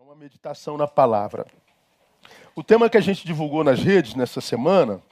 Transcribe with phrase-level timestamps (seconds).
[0.00, 1.44] Uma meditação na palavra.
[2.54, 5.02] O tema que a gente divulgou nas redes nessa semana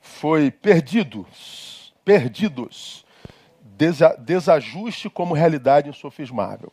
[0.00, 3.04] foi perdidos, perdidos,
[3.62, 6.72] Desa desajuste como realidade insofismável.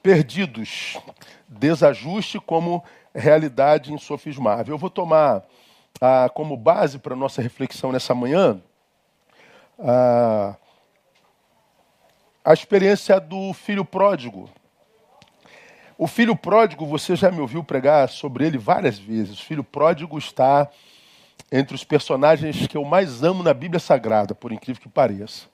[0.00, 0.96] Perdidos,
[1.48, 4.74] desajuste como realidade insofismável.
[4.74, 5.44] Eu vou tomar
[6.00, 8.62] ah, como base para nossa reflexão nessa manhã
[9.78, 10.54] ah,
[12.44, 14.48] a experiência do filho pródigo.
[15.96, 19.38] O filho pródigo, você já me ouviu pregar sobre ele várias vezes.
[19.38, 20.68] O filho pródigo está
[21.52, 25.46] entre os personagens que eu mais amo na Bíblia Sagrada, por incrível que pareça.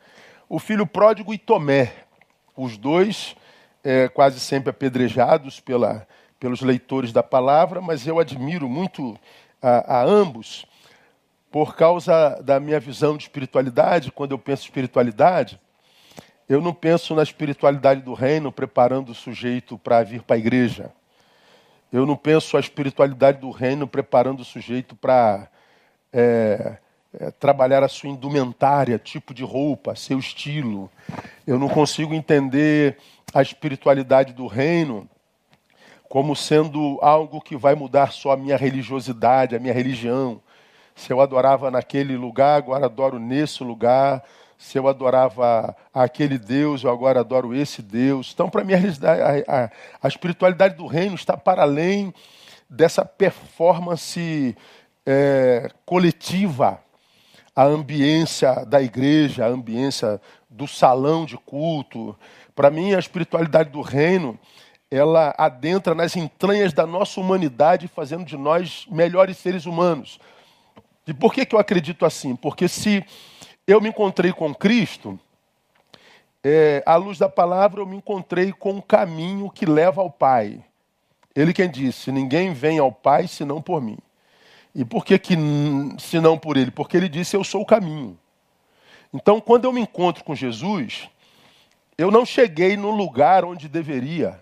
[0.48, 1.92] O filho pródigo e Tomé,
[2.56, 3.36] os dois
[3.84, 6.06] é, quase sempre apedrejados pela,
[6.38, 9.18] pelos leitores da palavra, mas eu admiro muito
[9.60, 10.64] a, a ambos
[11.50, 14.10] por causa da minha visão de espiritualidade.
[14.10, 15.60] Quando eu penso em espiritualidade,
[16.50, 20.90] eu não penso na espiritualidade do reino preparando o sujeito para vir para a igreja.
[21.92, 25.48] Eu não penso a espiritualidade do reino preparando o sujeito para
[26.12, 26.76] é,
[27.20, 30.90] é, trabalhar a sua indumentária, tipo de roupa, seu estilo.
[31.46, 32.98] Eu não consigo entender
[33.32, 35.08] a espiritualidade do reino
[36.08, 40.42] como sendo algo que vai mudar só a minha religiosidade, a minha religião.
[40.96, 44.24] Se eu adorava naquele lugar, agora adoro nesse lugar
[44.60, 48.30] se eu adorava aquele Deus, eu agora adoro esse Deus.
[48.34, 48.76] Então, para mim, a,
[49.48, 49.70] a,
[50.02, 52.12] a, espiritualidade do reino está para além
[52.68, 54.54] dessa performance
[55.06, 56.78] é, coletiva,
[57.56, 62.14] a ambiência da igreja, a ambiência do salão de culto.
[62.54, 64.38] Para mim, a espiritualidade do reino,
[64.90, 70.20] ela adentra nas entranhas da nossa humanidade, fazendo de nós melhores seres humanos.
[71.06, 72.36] E por que, que eu acredito assim?
[72.36, 73.02] Porque se
[73.72, 75.18] eu me encontrei com Cristo,
[76.42, 80.62] é, à luz da palavra, eu me encontrei com um caminho que leva ao Pai.
[81.34, 83.98] Ele quem disse: Ninguém vem ao Pai senão por mim.
[84.74, 85.34] E por que, que
[85.98, 86.70] senão por ele?
[86.70, 88.18] Porque ele disse: Eu sou o caminho.
[89.12, 91.08] Então, quando eu me encontro com Jesus,
[91.98, 94.40] eu não cheguei no lugar onde deveria.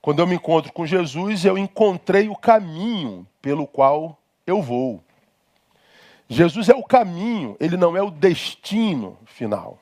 [0.00, 5.02] Quando eu me encontro com Jesus, eu encontrei o caminho pelo qual eu vou.
[6.28, 9.78] Jesus é o caminho, ele não é o destino final.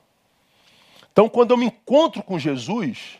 [1.12, 3.18] Então, quando eu me encontro com Jesus,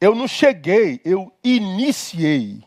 [0.00, 2.62] eu não cheguei, eu iniciei.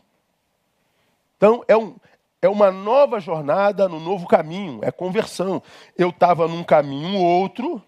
[1.36, 1.96] Então, é, um,
[2.40, 5.62] é uma nova jornada no novo caminho, é conversão.
[5.96, 7.82] Eu estava num caminho outro,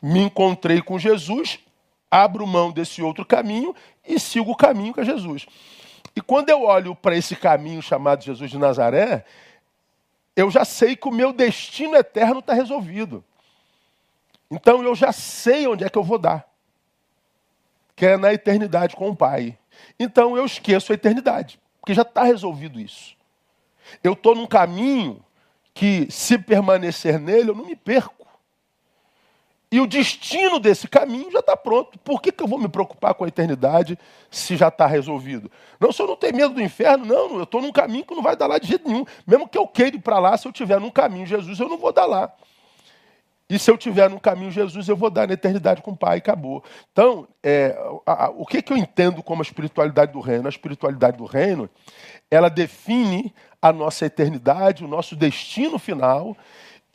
[0.00, 1.60] me encontrei com Jesus,
[2.10, 3.74] abro mão desse outro caminho
[4.06, 5.46] e sigo o caminho que é Jesus.
[6.14, 9.24] E quando eu olho para esse caminho chamado Jesus de Nazaré,
[10.40, 13.24] eu já sei que o meu destino eterno está resolvido.
[14.50, 16.48] Então eu já sei onde é que eu vou dar.
[17.94, 19.58] Que é na eternidade com o Pai.
[19.98, 23.16] Então eu esqueço a eternidade, porque já está resolvido isso.
[24.02, 25.24] Eu estou num caminho
[25.74, 28.19] que, se permanecer nele, eu não me perco.
[29.72, 31.96] E o destino desse caminho já está pronto.
[32.00, 33.96] Por que, que eu vou me preocupar com a eternidade
[34.28, 35.50] se já está resolvido?
[35.78, 38.22] Não, se eu não tenho medo do inferno, não, eu estou num caminho que não
[38.22, 39.04] vai dar lá de jeito nenhum.
[39.24, 41.78] Mesmo que eu queira ir para lá, se eu tiver num caminho Jesus, eu não
[41.78, 42.32] vou dar lá.
[43.50, 46.16] E se eu tiver no caminho Jesus, eu vou dar na eternidade com o Pai
[46.16, 46.64] e acabou.
[46.92, 47.76] Então, é,
[48.06, 50.46] a, a, o que, que eu entendo como a espiritualidade do reino?
[50.46, 51.68] A espiritualidade do reino,
[52.30, 56.36] ela define a nossa eternidade, o nosso destino final.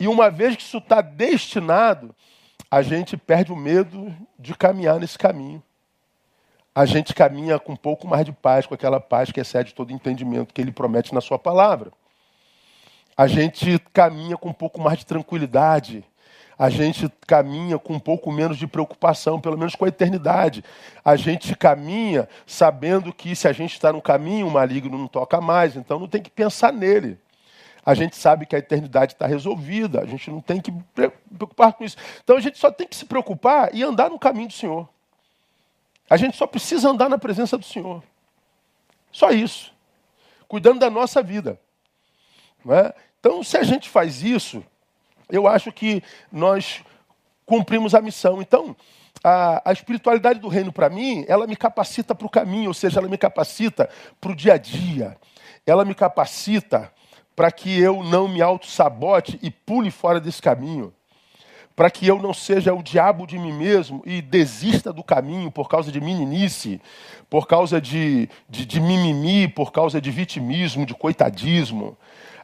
[0.00, 2.14] E uma vez que isso está destinado,
[2.70, 5.62] a gente perde o medo de caminhar nesse caminho.
[6.74, 9.92] A gente caminha com um pouco mais de paz, com aquela paz que excede todo
[9.92, 11.90] entendimento que ele promete na sua palavra.
[13.16, 16.04] A gente caminha com um pouco mais de tranquilidade.
[16.58, 20.62] A gente caminha com um pouco menos de preocupação, pelo menos com a eternidade.
[21.04, 25.40] A gente caminha sabendo que se a gente está no caminho, o maligno não toca
[25.40, 27.18] mais, então não tem que pensar nele
[27.86, 31.84] a gente sabe que a eternidade está resolvida, a gente não tem que preocupar com
[31.84, 31.96] isso.
[32.24, 34.88] Então a gente só tem que se preocupar e andar no caminho do Senhor.
[36.10, 38.02] A gente só precisa andar na presença do Senhor.
[39.12, 39.72] Só isso.
[40.48, 41.60] Cuidando da nossa vida.
[42.68, 42.92] É?
[43.20, 44.64] Então, se a gente faz isso,
[45.30, 46.82] eu acho que nós
[47.44, 48.42] cumprimos a missão.
[48.42, 48.74] Então,
[49.22, 52.98] a, a espiritualidade do reino, para mim, ela me capacita para o caminho, ou seja,
[52.98, 53.88] ela me capacita
[54.20, 55.16] para o dia a dia.
[55.64, 56.92] Ela me capacita
[57.36, 60.92] para que eu não me auto-sabote e pule fora desse caminho,
[61.76, 65.68] para que eu não seja o diabo de mim mesmo e desista do caminho por
[65.68, 66.80] causa de meninice,
[67.28, 71.96] por causa de, de, de mimimi, por causa de vitimismo, de coitadismo.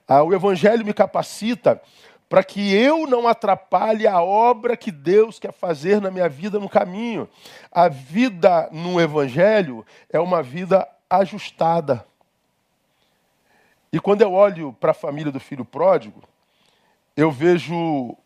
[0.06, 1.80] Ah, o Evangelho me capacita
[2.28, 6.68] para que eu não atrapalhe a obra que Deus quer fazer na minha vida no
[6.68, 7.26] caminho.
[7.70, 12.04] A vida no Evangelho é uma vida ajustada.
[13.92, 16.22] E quando eu olho para a família do filho pródigo,
[17.14, 18.16] eu vejo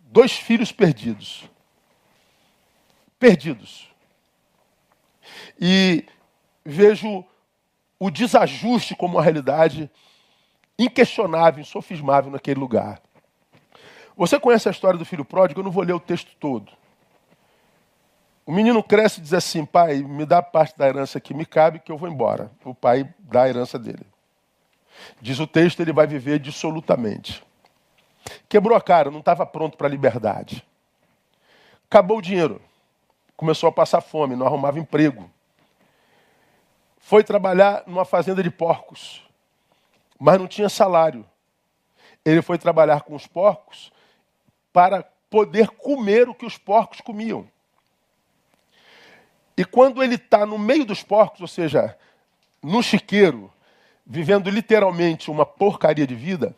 [0.00, 1.50] dois filhos perdidos.
[3.18, 3.92] Perdidos.
[5.60, 6.06] E
[6.64, 7.24] vejo
[7.98, 9.90] o desajuste como uma realidade
[10.78, 13.02] inquestionável, insofismável naquele lugar.
[14.16, 15.60] Você conhece a história do filho pródigo?
[15.60, 16.72] Eu não vou ler o texto todo.
[18.48, 21.80] O menino cresce e diz assim: Pai, me dá parte da herança que me cabe,
[21.80, 22.50] que eu vou embora.
[22.64, 24.06] O pai dá a herança dele.
[25.20, 27.44] Diz o texto: ele vai viver dissolutamente.
[28.48, 30.66] Quebrou a cara, não estava pronto para a liberdade.
[31.90, 32.58] Acabou o dinheiro.
[33.36, 35.30] Começou a passar fome, não arrumava emprego.
[36.96, 39.22] Foi trabalhar numa fazenda de porcos,
[40.18, 41.22] mas não tinha salário.
[42.24, 43.92] Ele foi trabalhar com os porcos
[44.72, 47.46] para poder comer o que os porcos comiam.
[49.58, 51.98] E quando ele está no meio dos porcos, ou seja,
[52.62, 53.52] no chiqueiro,
[54.06, 56.54] vivendo literalmente uma porcaria de vida,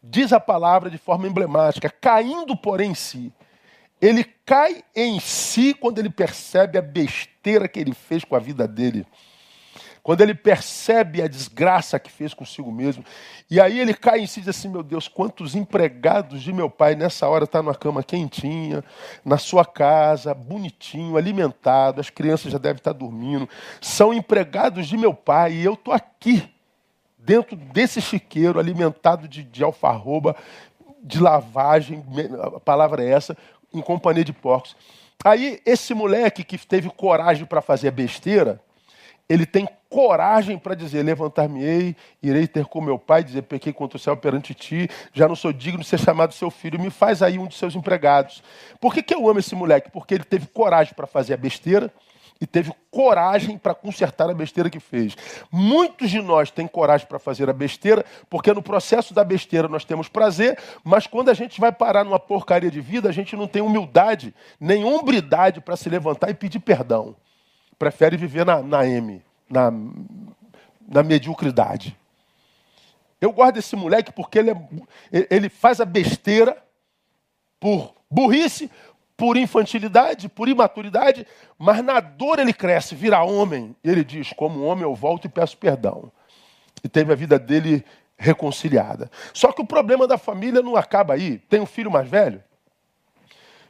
[0.00, 3.32] diz a palavra de forma emblemática, caindo porém em si.
[4.00, 8.68] Ele cai em si quando ele percebe a besteira que ele fez com a vida
[8.68, 9.04] dele
[10.02, 13.04] quando ele percebe a desgraça que fez consigo mesmo,
[13.50, 16.70] e aí ele cai em si e diz assim: Meu Deus, quantos empregados de meu
[16.70, 18.82] pai nessa hora estão tá numa cama quentinha,
[19.24, 23.48] na sua casa, bonitinho, alimentado, as crianças já devem estar dormindo,
[23.80, 26.48] são empregados de meu pai e eu estou aqui,
[27.18, 30.34] dentro desse chiqueiro, alimentado de, de alfarroba,
[31.02, 32.04] de lavagem,
[32.54, 33.36] a palavra é essa,
[33.72, 34.76] em companhia de porcos.
[35.22, 38.60] Aí esse moleque que teve coragem para fazer besteira,
[39.28, 44.00] ele tem coragem para dizer: Levantar-me-ei, irei ter com meu pai, dizer: Pequei contra o
[44.00, 47.38] céu perante ti, já não sou digno de ser chamado seu filho, me faz aí
[47.38, 48.42] um de seus empregados.
[48.80, 49.90] Por que, que eu amo esse moleque?
[49.90, 51.92] Porque ele teve coragem para fazer a besteira
[52.40, 55.14] e teve coragem para consertar a besteira que fez.
[55.52, 59.84] Muitos de nós têm coragem para fazer a besteira, porque no processo da besteira nós
[59.84, 63.46] temos prazer, mas quando a gente vai parar numa porcaria de vida, a gente não
[63.46, 67.14] tem humildade, nem hombridade para se levantar e pedir perdão
[67.80, 69.70] prefere viver na, na M, na,
[70.88, 71.96] na mediocridade.
[73.20, 74.56] Eu gosto desse moleque porque ele, é,
[75.30, 76.56] ele faz a besteira
[77.58, 78.70] por burrice,
[79.16, 81.26] por infantilidade, por imaturidade,
[81.58, 83.76] mas na dor ele cresce, vira homem.
[83.84, 86.10] Ele diz: Como homem eu volto e peço perdão.
[86.82, 87.84] E teve a vida dele
[88.16, 89.10] reconciliada.
[89.34, 91.38] Só que o problema da família não acaba aí.
[91.38, 92.42] Tem um filho mais velho.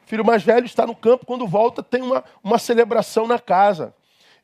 [0.05, 3.95] O filho mais velho está no campo, quando volta, tem uma, uma celebração na casa.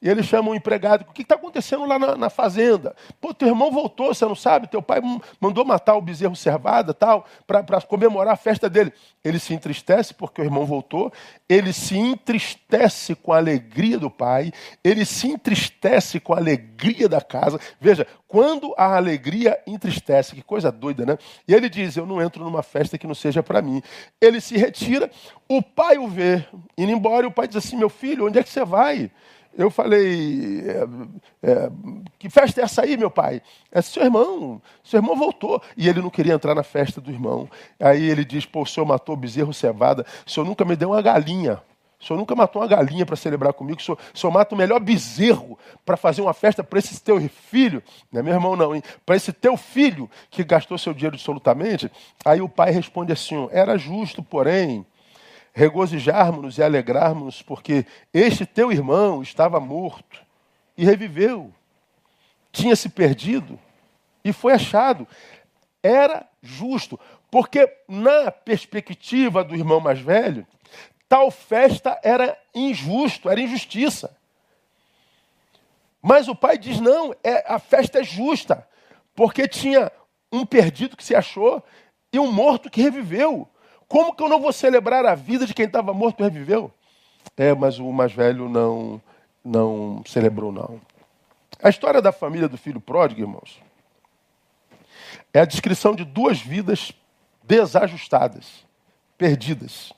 [0.06, 2.94] E ele chama um empregado, o que está acontecendo lá na, na, fazenda?
[3.20, 4.68] Pô, teu irmão voltou, você não sabe?
[4.68, 5.00] Teu pai
[5.40, 8.92] mandou matar o bezerro servada tal, para comemorar a festa dele.
[9.24, 11.12] Ele se entristece porque o irmão voltou,
[11.48, 14.52] ele se entristece com a alegria do pai,
[14.84, 17.58] ele se entristece com a alegria da casa.
[17.80, 21.18] Veja, quando a alegria entristece, que coisa doida, né?
[21.48, 23.82] E ele diz: Eu não entro numa festa que não seja para mim.
[24.20, 25.10] Ele se retira,
[25.48, 26.46] o pai o vê
[26.78, 29.10] indo embora, e o pai diz assim: Meu filho, onde é que você vai?
[29.56, 31.70] Eu falei, é, é,
[32.18, 33.40] que festa é essa aí, meu pai?
[33.72, 35.62] É seu irmão, seu irmão voltou.
[35.76, 37.48] E ele não queria entrar na festa do irmão.
[37.80, 41.00] Aí ele diz, pô, o senhor matou bezerro cevada, o senhor nunca me deu uma
[41.00, 41.62] galinha.
[41.98, 44.58] O senhor nunca matou uma galinha para celebrar comigo, o senhor, o senhor mata o
[44.58, 47.82] melhor bezerro para fazer uma festa para esse teu filho.
[48.12, 48.80] Não é meu irmão, não?
[49.06, 51.90] Para esse teu filho que gastou seu dinheiro absolutamente.
[52.22, 54.84] Aí o pai responde assim: era justo, porém
[55.56, 60.22] regozijarmos-nos e alegrarmos, porque este teu irmão estava morto
[60.76, 61.50] e reviveu,
[62.52, 63.58] tinha se perdido
[64.22, 65.08] e foi achado.
[65.82, 70.46] Era justo, porque na perspectiva do irmão mais velho,
[71.08, 74.14] tal festa era injusto, era injustiça.
[76.02, 78.68] Mas o pai diz: não, é, a festa é justa,
[79.14, 79.90] porque tinha
[80.30, 81.64] um perdido que se achou
[82.12, 83.48] e um morto que reviveu.
[83.88, 86.72] Como que eu não vou celebrar a vida de quem estava morto e reviveu?
[87.36, 89.00] É, mas o mais velho não,
[89.44, 90.80] não celebrou, não.
[91.62, 93.60] A história da família do filho pródigo, irmãos,
[95.32, 96.92] é a descrição de duas vidas
[97.42, 98.64] desajustadas,
[99.16, 99.92] perdidas.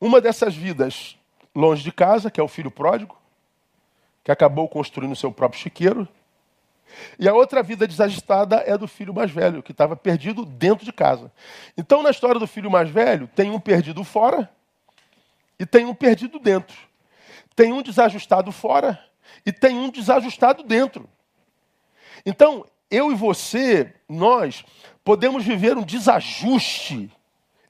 [0.00, 1.16] Uma dessas vidas
[1.54, 3.16] longe de casa, que é o filho pródigo,
[4.24, 6.08] que acabou construindo seu próprio chiqueiro,
[7.18, 10.92] e a outra vida desajustada é do filho mais velho, que estava perdido dentro de
[10.92, 11.32] casa.
[11.76, 14.50] Então, na história do filho mais velho, tem um perdido fora
[15.58, 16.76] e tem um perdido dentro.
[17.54, 18.98] Tem um desajustado fora
[19.44, 21.08] e tem um desajustado dentro.
[22.24, 24.64] Então, eu e você, nós,
[25.04, 27.10] podemos viver um desajuste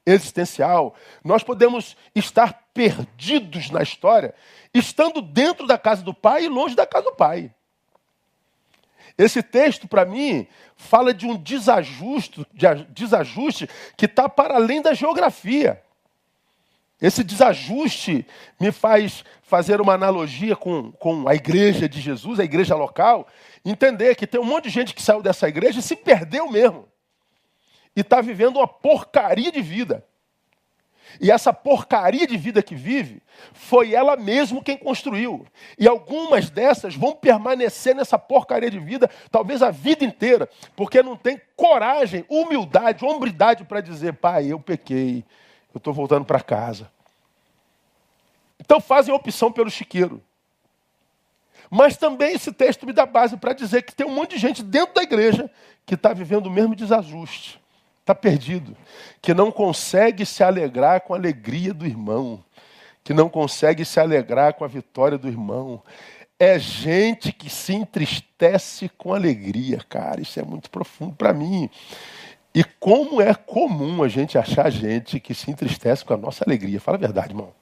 [0.05, 4.35] existencial, nós podemos estar perdidos na história,
[4.73, 7.51] estando dentro da casa do pai e longe da casa do pai.
[9.17, 14.93] Esse texto, para mim, fala de um desajuste, de desajuste que está para além da
[14.93, 15.81] geografia.
[17.01, 18.25] Esse desajuste
[18.59, 23.27] me faz fazer uma analogia com, com a igreja de Jesus, a igreja local,
[23.63, 26.87] entender que tem um monte de gente que saiu dessa igreja e se perdeu mesmo.
[27.95, 30.03] E está vivendo uma porcaria de vida.
[31.19, 33.21] E essa porcaria de vida que vive,
[33.53, 35.45] foi ela mesma quem construiu.
[35.77, 41.15] E algumas dessas vão permanecer nessa porcaria de vida, talvez a vida inteira, porque não
[41.15, 45.23] tem coragem, humildade, hombridade para dizer: pai, eu pequei,
[45.73, 46.91] eu estou voltando para casa.
[48.59, 50.21] Então fazem opção pelo chiqueiro.
[51.69, 54.61] Mas também esse texto me dá base para dizer que tem um monte de gente
[54.61, 55.49] dentro da igreja
[55.85, 57.62] que está vivendo o mesmo desajuste
[58.03, 58.75] está perdido,
[59.21, 62.43] que não consegue se alegrar com a alegria do irmão,
[63.01, 65.81] que não consegue se alegrar com a vitória do irmão.
[66.37, 70.21] É gente que se entristece com alegria, cara.
[70.21, 71.69] Isso é muito profundo para mim.
[72.53, 76.81] E como é comum a gente achar gente que se entristece com a nossa alegria.
[76.81, 77.53] Fala a verdade, irmão.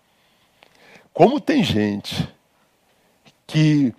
[1.13, 2.27] Como tem gente
[3.45, 3.93] que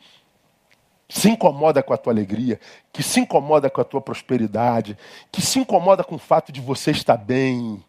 [1.13, 2.59] se incomoda com a tua alegria,
[2.91, 4.97] que se incomoda com a tua prosperidade,
[5.31, 7.85] que se incomoda com o fato de você estar bem.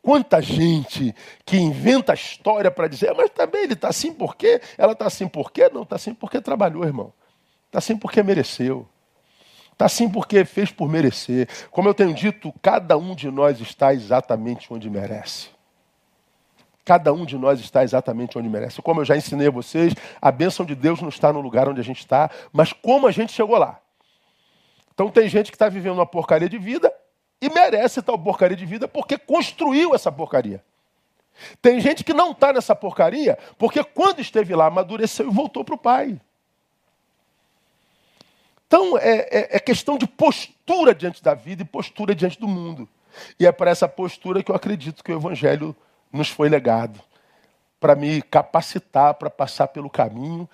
[0.00, 1.14] Quanta gente
[1.44, 4.58] que inventa história para dizer, ah, mas também ele está assim por quê?
[4.78, 5.70] Ela está assim por quê?
[5.70, 7.12] Não, está assim porque trabalhou, irmão.
[7.66, 8.88] Está assim porque mereceu.
[9.72, 11.48] Está assim porque fez por merecer.
[11.70, 15.50] Como eu tenho dito, cada um de nós está exatamente onde merece.
[16.84, 18.82] Cada um de nós está exatamente onde merece.
[18.82, 21.80] Como eu já ensinei a vocês, a bênção de Deus não está no lugar onde
[21.80, 23.80] a gente está, mas como a gente chegou lá.
[24.92, 26.92] Então tem gente que está vivendo uma porcaria de vida
[27.40, 30.62] e merece tal porcaria de vida porque construiu essa porcaria.
[31.62, 35.74] Tem gente que não está nessa porcaria porque quando esteve lá amadureceu e voltou para
[35.74, 36.20] o pai.
[38.66, 42.88] Então é, é, é questão de postura diante da vida e postura diante do mundo.
[43.38, 45.76] E é para essa postura que eu acredito que o Evangelho
[46.12, 47.00] nos foi legado
[47.80, 50.48] para me capacitar para passar pelo caminho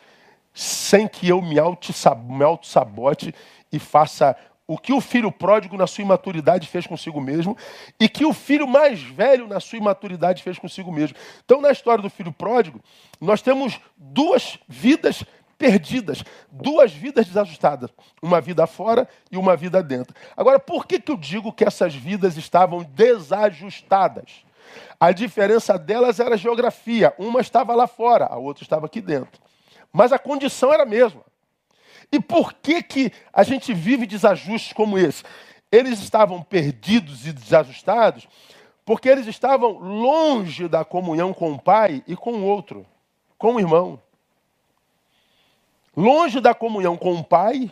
[0.54, 3.34] sem que eu me auto-sabote
[3.70, 4.36] e faça
[4.66, 7.56] o que o filho pródigo na sua imaturidade fez consigo mesmo
[7.98, 11.16] e que o filho mais velho na sua imaturidade fez consigo mesmo.
[11.42, 12.80] Então, na história do filho pródigo,
[13.18, 15.24] nós temos duas vidas
[15.56, 16.22] perdidas,
[16.52, 17.90] duas vidas desajustadas,
[18.22, 20.14] uma vida fora e uma vida dentro.
[20.36, 24.44] Agora, por que, que eu digo que essas vidas estavam desajustadas?
[25.00, 27.14] A diferença delas era a geografia.
[27.18, 29.40] Uma estava lá fora, a outra estava aqui dentro.
[29.92, 31.22] Mas a condição era a mesma.
[32.10, 35.22] E por que, que a gente vive desajustes como esse?
[35.70, 38.26] Eles estavam perdidos e desajustados
[38.84, 42.86] porque eles estavam longe da comunhão com o pai e com o outro,
[43.36, 44.00] com o irmão.
[45.94, 47.70] Longe da comunhão com o pai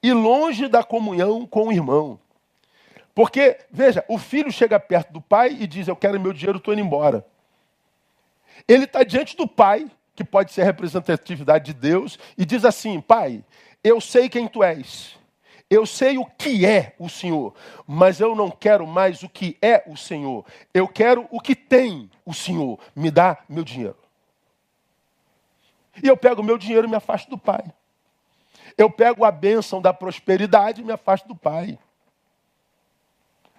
[0.00, 2.20] e longe da comunhão com o irmão.
[3.16, 6.74] Porque, veja, o filho chega perto do pai e diz: Eu quero meu dinheiro, estou
[6.74, 7.26] indo embora.
[8.68, 13.00] Ele está diante do pai, que pode ser a representatividade de Deus, e diz assim:
[13.00, 13.42] Pai,
[13.82, 15.18] eu sei quem tu és.
[15.70, 17.54] Eu sei o que é o Senhor,
[17.86, 20.44] mas eu não quero mais o que é o Senhor.
[20.74, 22.78] Eu quero o que tem o Senhor.
[22.94, 23.96] Me dá meu dinheiro.
[26.02, 27.64] E eu pego o meu dinheiro e me afasto do Pai.
[28.76, 31.78] Eu pego a bênção da prosperidade e me afasto do Pai.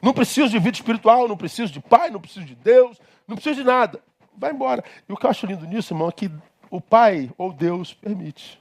[0.08, 2.98] Não preciso de vida espiritual, não preciso de pai, não preciso de Deus,
[3.28, 4.00] não preciso de nada.
[4.38, 4.82] Vai embora.
[5.06, 6.32] E o que eu acho lindo nisso, irmão, é que
[6.72, 8.58] o pai ou Deus permite.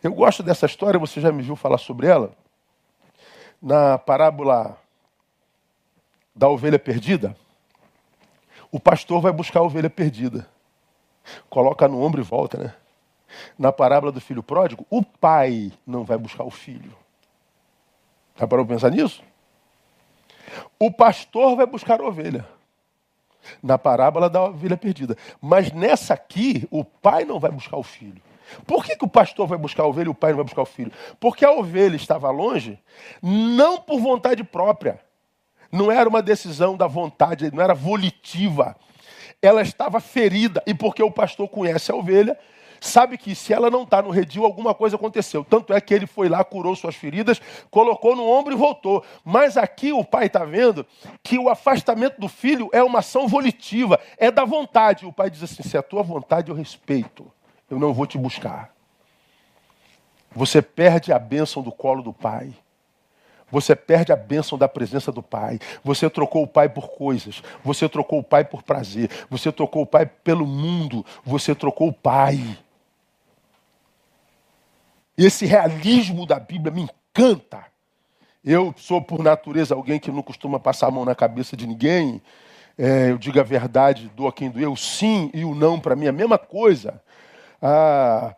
[0.00, 2.32] Eu gosto dessa história, você já me viu falar sobre ela?
[3.60, 4.78] Na parábola
[6.32, 7.36] da ovelha perdida,
[8.70, 10.48] o pastor vai buscar a ovelha perdida.
[11.48, 12.74] Coloca no ombro e volta, né?
[13.58, 16.96] Na parábola do filho pródigo, o pai não vai buscar o filho.
[18.36, 19.28] Já parou para pensar nisso?
[20.78, 22.46] O pastor vai buscar a ovelha.
[23.62, 25.16] Na parábola da ovelha perdida.
[25.40, 28.20] Mas nessa aqui, o pai não vai buscar o filho.
[28.66, 30.62] Por que, que o pastor vai buscar a ovelha e o pai não vai buscar
[30.62, 30.92] o filho?
[31.18, 32.78] Porque a ovelha estava longe,
[33.22, 35.00] não por vontade própria.
[35.70, 38.76] Não era uma decisão da vontade, não era volitiva.
[39.40, 40.62] Ela estava ferida.
[40.66, 42.36] E porque o pastor conhece a ovelha,
[42.80, 45.44] sabe que se ela não está no redil, alguma coisa aconteceu.
[45.44, 49.04] Tanto é que ele foi lá, curou suas feridas, colocou no ombro e voltou.
[49.24, 50.86] Mas aqui o pai está vendo
[51.22, 55.06] que o afastamento do filho é uma ação volitiva, é da vontade.
[55.06, 57.30] O pai diz assim: se é a tua vontade, eu respeito,
[57.68, 58.70] eu não vou te buscar.
[60.32, 62.54] você perde a bênção do colo do pai.
[63.50, 65.58] Você perde a bênção da presença do Pai.
[65.82, 67.42] Você trocou o Pai por coisas.
[67.64, 69.10] Você trocou o Pai por prazer.
[69.28, 71.04] Você trocou o Pai pelo mundo.
[71.24, 72.38] Você trocou o Pai.
[75.20, 77.66] E esse realismo da Bíblia me encanta.
[78.42, 82.22] Eu sou, por natureza, alguém que não costuma passar a mão na cabeça de ninguém.
[82.78, 84.70] É, eu digo a verdade, dou a quem doer.
[84.70, 87.02] O sim e o não, para mim, é a mesma coisa.
[87.60, 88.34] Ah,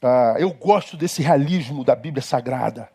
[0.00, 2.88] ah, eu gosto desse realismo da Bíblia Sagrada.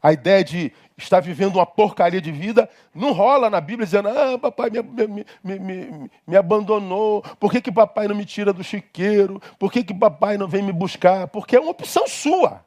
[0.00, 4.38] A ideia de estar vivendo uma porcaria de vida não rola na Bíblia dizendo: Ah,
[4.38, 7.22] papai me, me, me, me, abandonou.
[7.38, 9.40] Por que, que papai não me tira do chiqueiro?
[9.58, 11.28] Por que, que papai não vem me buscar?
[11.28, 12.64] Porque é uma opção sua.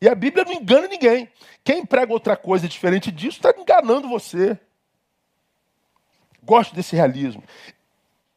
[0.00, 1.28] E a Bíblia não engana ninguém.
[1.64, 4.58] Quem prega outra coisa diferente disso está enganando você.
[6.42, 7.42] Gosto desse realismo.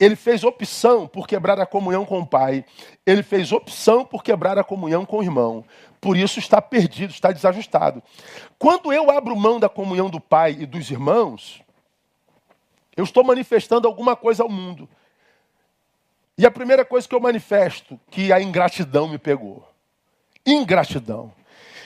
[0.01, 2.65] Ele fez opção por quebrar a comunhão com o pai.
[3.05, 5.63] Ele fez opção por quebrar a comunhão com o irmão.
[6.01, 8.01] Por isso está perdido, está desajustado.
[8.57, 11.61] Quando eu abro mão da comunhão do pai e dos irmãos,
[12.97, 14.89] eu estou manifestando alguma coisa ao mundo.
[16.35, 19.63] E a primeira coisa que eu manifesto, que a ingratidão me pegou.
[20.43, 21.31] Ingratidão.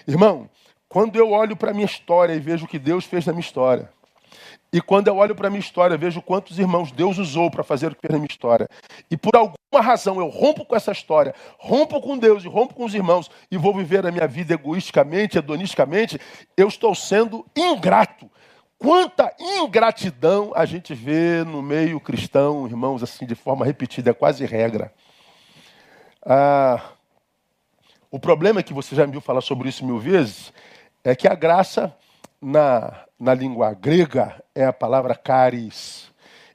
[0.08, 0.50] Irmão,
[0.88, 3.42] quando eu olho para a minha história e vejo o que Deus fez na minha
[3.42, 3.92] história,
[4.76, 7.94] e quando eu olho para a minha história, vejo quantos irmãos Deus usou para fazer
[7.94, 8.68] o que fez na minha história.
[9.10, 12.84] E por alguma razão eu rompo com essa história, rompo com Deus e rompo com
[12.84, 16.20] os irmãos e vou viver a minha vida egoisticamente, hedonisticamente,
[16.58, 18.30] eu estou sendo ingrato.
[18.78, 24.46] Quanta ingratidão a gente vê no meio cristão, irmãos, assim, de forma repetida, é quase
[24.46, 24.94] regra.
[26.22, 26.82] Ah,
[28.12, 30.52] o problema é que você já me viu falar sobre isso mil vezes,
[31.02, 31.96] é que a graça
[32.42, 36.12] na na língua grega é a palavra caris.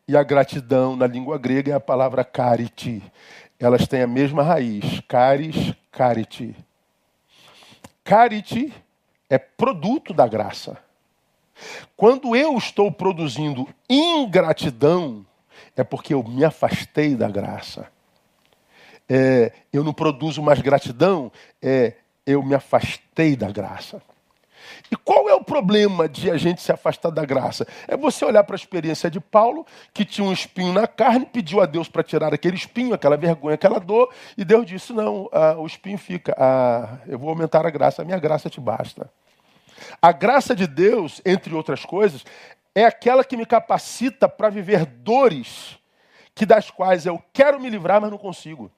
[0.07, 3.03] E a gratidão na língua grega é a palavra cariti.
[3.59, 6.57] Elas têm a mesma raiz, caris, cariti.
[8.03, 8.73] Cariti
[9.29, 10.77] é produto da graça.
[11.97, 15.25] Quando eu estou produzindo ingratidão,
[15.77, 17.87] é porque eu me afastei da graça.
[19.09, 21.95] É, eu não produzo mais gratidão, é,
[22.27, 24.03] eu me afastei da graça.
[24.91, 27.67] E qual é o problema de a gente se afastar da graça?
[27.87, 31.61] É você olhar para a experiência de Paulo, que tinha um espinho na carne, pediu
[31.61, 35.55] a Deus para tirar aquele espinho, aquela vergonha, aquela dor, e Deus disse: Não, ah,
[35.57, 39.09] o espinho fica, ah, eu vou aumentar a graça, a minha graça te basta.
[40.03, 42.25] A graça de Deus, entre outras coisas,
[42.75, 45.79] é aquela que me capacita para viver dores
[46.35, 48.71] que das quais eu quero me livrar, mas não consigo.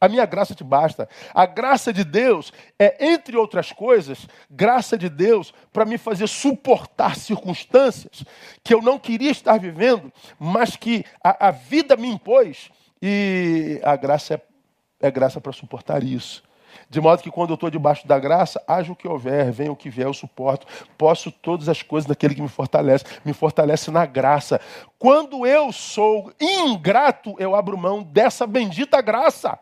[0.00, 1.08] A minha graça te basta.
[1.32, 7.16] A graça de Deus é, entre outras coisas, graça de Deus para me fazer suportar
[7.16, 8.24] circunstâncias
[8.62, 12.70] que eu não queria estar vivendo, mas que a, a vida me impôs.
[13.00, 16.42] E a graça é, é graça para suportar isso.
[16.88, 19.76] De modo que quando eu estou debaixo da graça, haja o que houver, venha o
[19.76, 20.66] que vier, eu suporto.
[20.98, 23.04] Posso todas as coisas daquele que me fortalece.
[23.24, 24.60] Me fortalece na graça.
[24.98, 29.58] Quando eu sou ingrato, eu abro mão dessa bendita graça.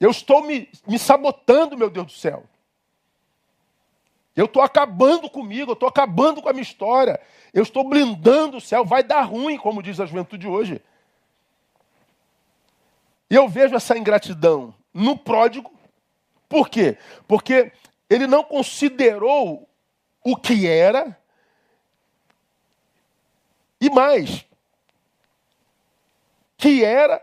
[0.00, 2.44] Eu estou me, me sabotando, meu Deus do céu.
[4.36, 7.20] Eu estou acabando comigo, eu estou acabando com a minha história.
[7.52, 8.84] Eu estou blindando o céu.
[8.84, 10.80] Vai dar ruim, como diz a juventude hoje.
[13.28, 15.72] E eu vejo essa ingratidão no pródigo.
[16.48, 16.96] Por quê?
[17.26, 17.72] Porque
[18.08, 19.68] ele não considerou
[20.22, 21.18] o que era.
[23.80, 24.46] E mais,
[26.56, 27.20] que era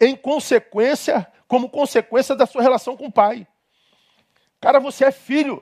[0.00, 3.44] em consequência como consequência da sua relação com o pai.
[4.60, 5.60] Cara, você é filho.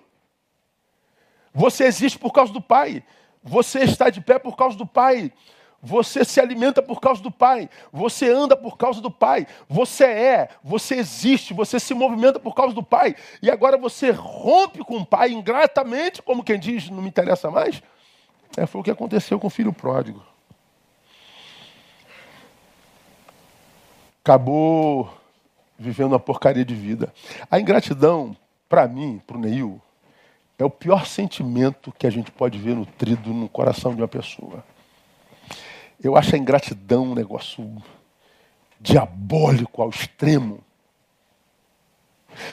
[1.54, 3.02] Você existe por causa do pai.
[3.42, 5.32] Você está de pé por causa do pai.
[5.80, 7.70] Você se alimenta por causa do Pai.
[7.92, 9.46] Você anda por causa do Pai.
[9.68, 13.14] Você é, você existe, você se movimenta por causa do Pai.
[13.40, 17.80] E agora você rompe com o Pai ingratamente, como quem diz, não me interessa mais.
[18.56, 20.20] É, foi o que aconteceu com o filho pródigo.
[24.20, 25.17] Acabou
[25.78, 27.12] vivendo uma porcaria de vida.
[27.50, 28.36] A ingratidão,
[28.68, 29.80] para mim, para o Neil,
[30.58, 34.64] é o pior sentimento que a gente pode ver nutrido no coração de uma pessoa.
[36.02, 37.70] Eu acho a ingratidão um negócio
[38.80, 40.60] diabólico ao extremo.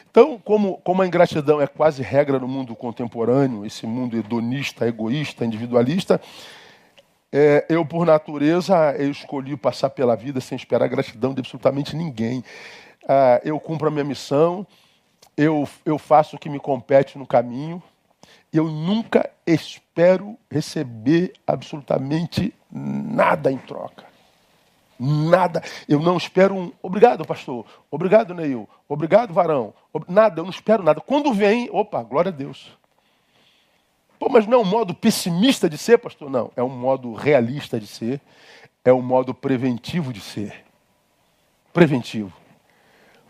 [0.10, 5.46] Então, como, como a ingratidão é quase regra no mundo contemporâneo, esse mundo hedonista, egoísta,
[5.46, 6.22] individualista,
[7.32, 12.44] é, eu, por natureza, eu escolhi passar pela vida sem esperar gratidão de absolutamente ninguém
[13.08, 14.66] ah, eu cumpro a minha missão,
[15.38, 17.82] eu, eu faço o que me compete no caminho,
[18.52, 24.06] eu nunca espero receber absolutamente nada em troca.
[24.98, 25.62] Nada.
[25.90, 26.72] Eu não espero um.
[26.82, 27.66] Obrigado, pastor.
[27.92, 28.68] Obrigado, Neil.
[28.88, 29.74] Obrigado, varão.
[30.08, 31.02] Nada, eu não espero nada.
[31.02, 32.72] Quando vem, opa, glória a Deus.
[34.18, 36.30] Pô, mas não é um modo pessimista de ser, pastor?
[36.30, 36.50] Não.
[36.56, 38.22] É um modo realista de ser.
[38.86, 40.64] É um modo preventivo de ser.
[41.74, 42.32] Preventivo.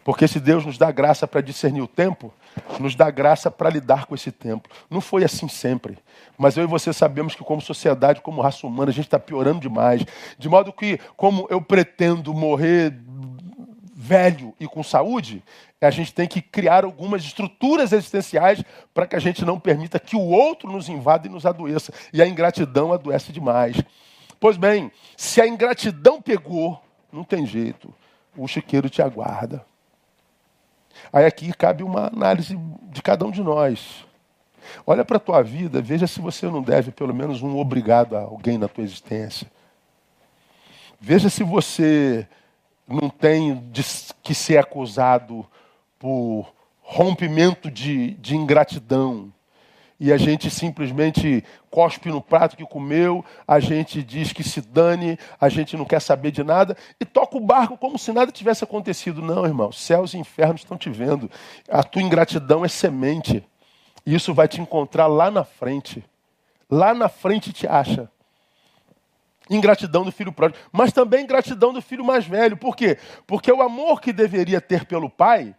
[0.06, 2.32] Porque se Deus nos dá graça para discernir o tempo,
[2.80, 4.70] nos dá graça para lidar com esse tempo.
[4.88, 5.98] Não foi assim sempre.
[6.38, 9.62] Mas eu e você sabemos que, como sociedade, como raça humana, a gente está piorando
[9.62, 10.06] demais.
[10.38, 12.96] De modo que, como eu pretendo morrer
[13.96, 15.44] velho e com saúde,
[15.82, 18.64] a gente tem que criar algumas estruturas existenciais
[18.94, 21.92] para que a gente não permita que o outro nos invada e nos adoeça.
[22.14, 23.82] E a ingratidão adoece demais.
[24.40, 26.80] Pois bem, se a ingratidão pegou,
[27.12, 27.92] não tem jeito.
[28.38, 29.66] O chiqueiro te aguarda.
[31.12, 34.06] Aí aqui cabe uma análise de cada um de nós.
[34.86, 38.22] Olha para a tua vida, veja se você não deve pelo menos um obrigado a
[38.22, 39.48] alguém na tua existência.
[41.00, 42.28] Veja se você
[42.88, 43.64] não tem
[44.24, 45.46] que ser acusado
[46.00, 49.32] por rompimento de, de ingratidão,
[50.00, 55.18] e a gente simplesmente cospe no prato que comeu, a gente diz que se dane,
[55.40, 58.64] a gente não quer saber de nada e toca o barco como se nada tivesse
[58.64, 59.22] acontecido.
[59.22, 61.32] Não, irmão, céus e infernos estão te vendo.
[61.70, 63.44] A tua ingratidão é semente.
[64.06, 66.04] E isso vai te encontrar lá na frente.
[66.70, 68.10] Lá na frente te acha.
[69.50, 72.58] Ingratidão do filho pródigo, mas também ingratidão do filho mais velho.
[72.58, 72.98] Por quê?
[73.28, 75.56] Porque o amor que deveria ter pelo pai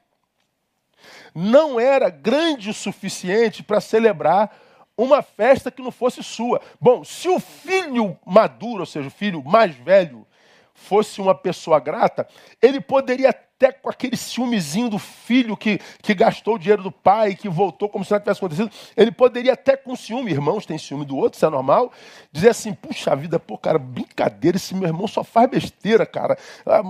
[1.38, 4.56] não era grande o suficiente para celebrar
[4.96, 6.62] uma festa que não fosse sua.
[6.80, 10.26] Bom, se o filho maduro, ou seja, o filho mais velho,
[10.72, 12.26] fosse uma pessoa grata,
[12.62, 17.34] ele poderia até com aquele ciúmezinho do filho que, que gastou o dinheiro do pai,
[17.34, 21.06] que voltou como se nada tivesse acontecido, ele poderia até com ciúme, irmãos têm ciúme
[21.06, 21.90] do outro, isso é normal,
[22.30, 26.36] dizer assim, puxa vida, pô, cara, brincadeira, esse meu irmão só faz besteira, cara.
[26.66, 26.82] Ah,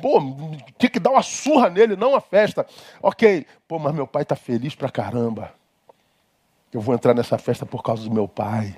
[0.00, 0.18] pô,
[0.78, 2.66] tinha que dar uma surra nele, não uma festa.
[3.02, 5.52] Ok, pô, mas meu pai tá feliz pra caramba.
[6.72, 8.74] Eu vou entrar nessa festa por causa do meu pai.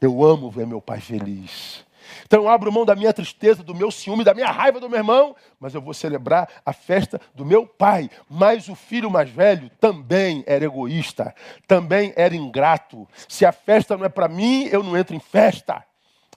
[0.00, 1.84] Eu amo ver meu pai feliz.
[2.24, 4.98] Então eu abro mão da minha tristeza, do meu ciúme, da minha raiva do meu
[4.98, 8.10] irmão, mas eu vou celebrar a festa do meu pai.
[8.28, 11.34] Mas o filho mais velho também era egoísta,
[11.66, 13.08] também era ingrato.
[13.28, 15.84] Se a festa não é para mim, eu não entro em festa.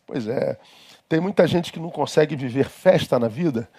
[0.06, 0.58] Pois é,
[1.10, 3.70] tem muita gente que não consegue viver festa na vida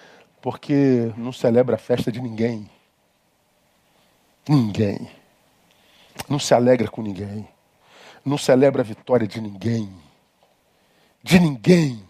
[0.40, 2.70] porque não celebra a festa de ninguém.
[4.48, 5.10] Ninguém.
[6.28, 7.48] Não se alegra com ninguém.
[8.24, 10.05] Não celebra a vitória de ninguém
[11.26, 12.02] de ninguém.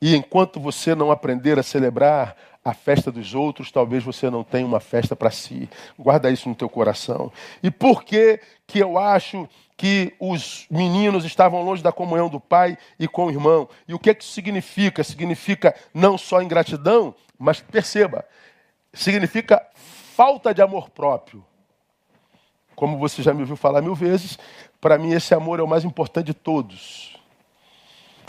[0.00, 4.64] E enquanto você não aprender a celebrar a festa dos outros, talvez você não tenha
[4.64, 5.68] uma festa para si.
[5.98, 7.32] Guarda isso no teu coração.
[7.60, 12.78] E por que que eu acho que os meninos estavam longe da comunhão do pai
[13.00, 13.68] e com o irmão?
[13.88, 15.02] E o que que isso significa?
[15.02, 18.24] Significa não só ingratidão, mas perceba,
[18.92, 21.44] significa falta de amor próprio.
[22.76, 24.38] Como você já me ouviu falar mil vezes,
[24.80, 27.16] para mim esse amor é o mais importante de todos.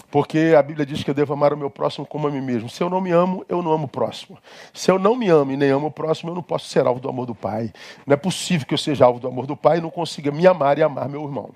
[0.10, 2.70] Porque a Bíblia diz que eu devo amar o meu próximo como a mim mesmo.
[2.70, 4.38] Se eu não me amo, eu não amo o próximo.
[4.74, 7.00] Se eu não me amo e nem amo o próximo, eu não posso ser alvo
[7.00, 7.74] do amor do Pai.
[8.06, 10.48] Não é possível que eu seja alvo do amor do Pai e não consiga me
[10.48, 11.52] amar e amar meu irmão.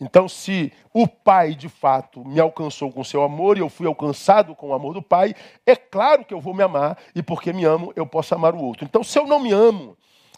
[0.00, 4.54] Então, se o Pai de fato me alcançou com seu amor e eu fui alcançado
[4.54, 7.64] com o amor do Pai, é claro que eu vou me amar e porque me
[7.64, 8.84] amo, eu posso amar o outro.
[8.84, 9.96] Então, se eu não me amo,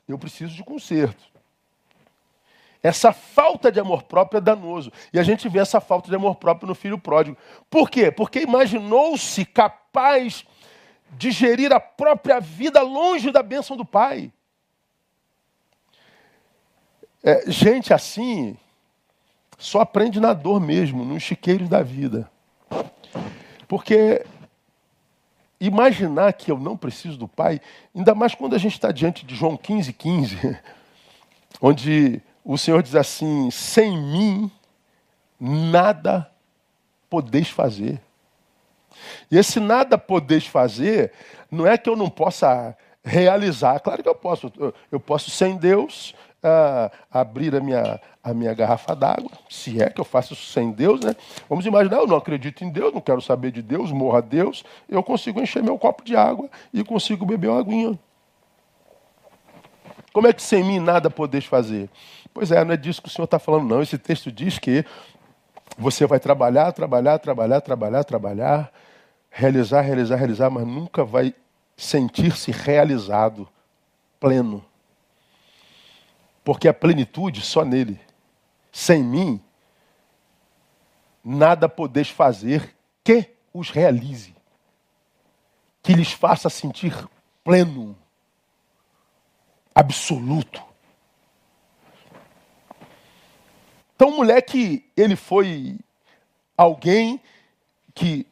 [0.09, 1.30] eu preciso de conserto.
[2.83, 4.91] Essa falta de amor próprio é danoso.
[5.13, 7.37] E a gente vê essa falta de amor próprio no filho pródigo.
[7.69, 8.11] Por quê?
[8.11, 10.47] Porque imaginou-se capaz
[11.13, 14.33] de gerir a própria vida longe da bênção do pai.
[17.23, 18.57] É, gente assim
[19.59, 22.31] só aprende na dor mesmo, nos chiqueiros da vida.
[23.69, 24.25] Porque
[25.61, 27.61] imaginar que eu não preciso do pai,
[27.95, 30.59] ainda mais quando a gente está diante de João 15, 15,
[31.61, 34.51] onde o Senhor diz assim: sem mim
[35.39, 36.31] nada
[37.09, 38.01] podeis fazer.
[39.31, 41.13] E esse nada podeis fazer
[41.51, 44.53] não é que eu não possa realizar, claro que eu posso.
[44.91, 50.01] Eu posso, sem Deus, uh, abrir a minha, a minha garrafa d'água, se é que
[50.01, 51.15] eu faço isso sem Deus, né?
[51.49, 55.03] Vamos imaginar, eu não acredito em Deus, não quero saber de Deus, morra Deus, eu
[55.03, 57.99] consigo encher meu copo de água e consigo beber uma aguinha.
[60.13, 61.89] Como é que sem mim nada podeis fazer?
[62.33, 63.83] Pois é, não é disso que o Senhor está falando, não.
[63.83, 64.85] Esse texto diz que
[65.77, 68.73] você vai trabalhar, trabalhar, trabalhar, trabalhar, trabalhar,
[69.31, 71.35] realizar, realizar, realizar, mas nunca vai
[71.77, 73.49] sentir-se realizado,
[74.19, 74.65] pleno.
[76.45, 78.01] Porque a plenitude só nele.
[78.73, 79.41] Sem mim,
[81.25, 84.35] nada podeis fazer que os realize.
[85.83, 86.95] que lhes faça sentir
[87.43, 87.97] pleno,
[89.75, 90.63] absoluto.
[94.01, 95.79] Então, o moleque, ele foi
[96.57, 97.21] alguém
[97.95, 98.27] que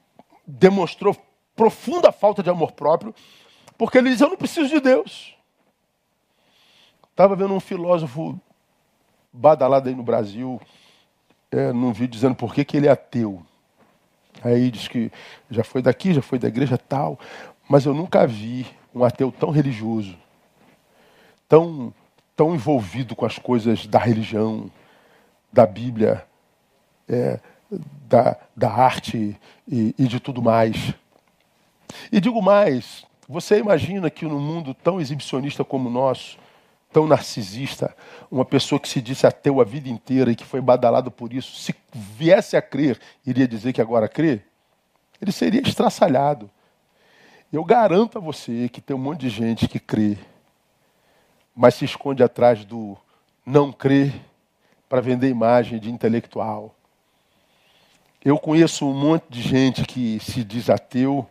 [0.47, 1.15] demonstrou
[1.55, 3.15] profunda falta de amor próprio,
[3.77, 5.37] porque ele diz: Eu não preciso de Deus.
[7.11, 8.41] Estava vendo um filósofo
[9.31, 10.59] badalado aí no Brasil,
[11.51, 13.45] é, num vídeo dizendo por que, que ele é ateu.
[14.43, 15.13] Aí diz que
[15.51, 17.21] já foi daqui, já foi da igreja tal,
[17.69, 20.17] mas eu nunca vi um ateu tão religioso,
[21.47, 21.93] tão,
[22.35, 24.71] tão envolvido com as coisas da religião,
[25.53, 26.25] da Bíblia,
[27.09, 27.41] é,
[28.09, 30.95] da, da arte e, e de tudo mais.
[32.13, 36.39] E digo mais, você imagina que num mundo tão exibicionista como o nosso,
[36.93, 37.95] tão narcisista,
[38.31, 41.57] uma pessoa que se disse ateu a vida inteira e que foi badalado por isso,
[41.57, 44.41] se viesse a crer, iria dizer que agora crê?
[45.21, 46.51] Ele seria estraçalhado.
[47.53, 50.19] Eu garanto a você que tem um monte de gente que crê,
[51.55, 52.97] mas se esconde atrás do
[53.45, 54.15] não crer
[54.89, 56.75] para vender imagem de intelectual.
[58.25, 61.29] Eu conheço um monte de gente que se diz ateu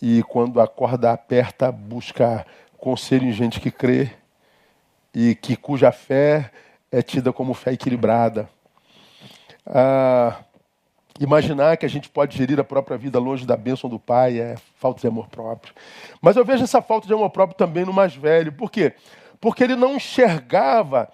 [0.00, 2.46] e quando a corda aperta busca
[2.78, 4.10] conselho em gente que crê
[5.14, 6.50] e que cuja fé
[6.90, 8.48] é tida como fé equilibrada.
[9.66, 10.40] Ah,
[11.18, 14.56] imaginar que a gente pode gerir a própria vida longe da bênção do Pai é
[14.76, 15.74] falta de amor próprio.
[16.20, 18.52] Mas eu vejo essa falta de amor próprio também no mais velho.
[18.52, 18.94] Por quê?
[19.40, 21.10] Porque ele não enxergava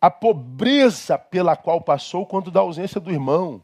[0.00, 3.62] a pobreza pela qual passou quando da ausência do irmão.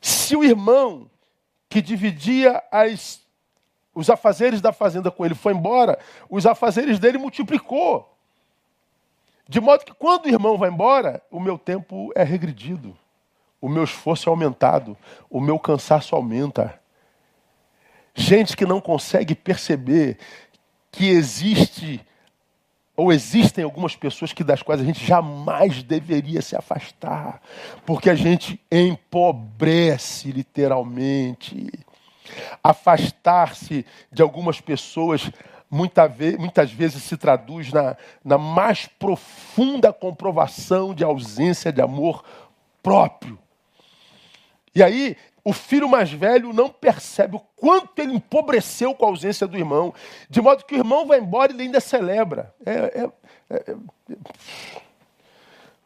[0.00, 1.10] Se o irmão
[1.68, 3.20] que dividia as
[3.92, 8.16] os afazeres da fazenda com ele foi embora, os afazeres dele multiplicou.
[9.48, 12.96] De modo que quando o irmão vai embora, o meu tempo é regredido,
[13.60, 14.96] o meu esforço é aumentado,
[15.28, 16.80] o meu cansaço aumenta.
[18.14, 20.18] Gente que não consegue perceber
[20.90, 22.00] que existe
[23.00, 27.40] ou existem algumas pessoas que das quais a gente jamais deveria se afastar,
[27.86, 31.72] porque a gente empobrece literalmente.
[32.62, 35.30] Afastar-se de algumas pessoas
[35.70, 42.22] muitas vezes se traduz na, na mais profunda comprovação de ausência de amor
[42.82, 43.38] próprio.
[44.74, 49.46] E aí, o filho mais velho não percebe o quanto ele empobreceu com a ausência
[49.46, 49.94] do irmão,
[50.28, 52.54] de modo que o irmão vai embora e ele ainda celebra.
[52.64, 53.10] É, é,
[53.50, 53.76] é,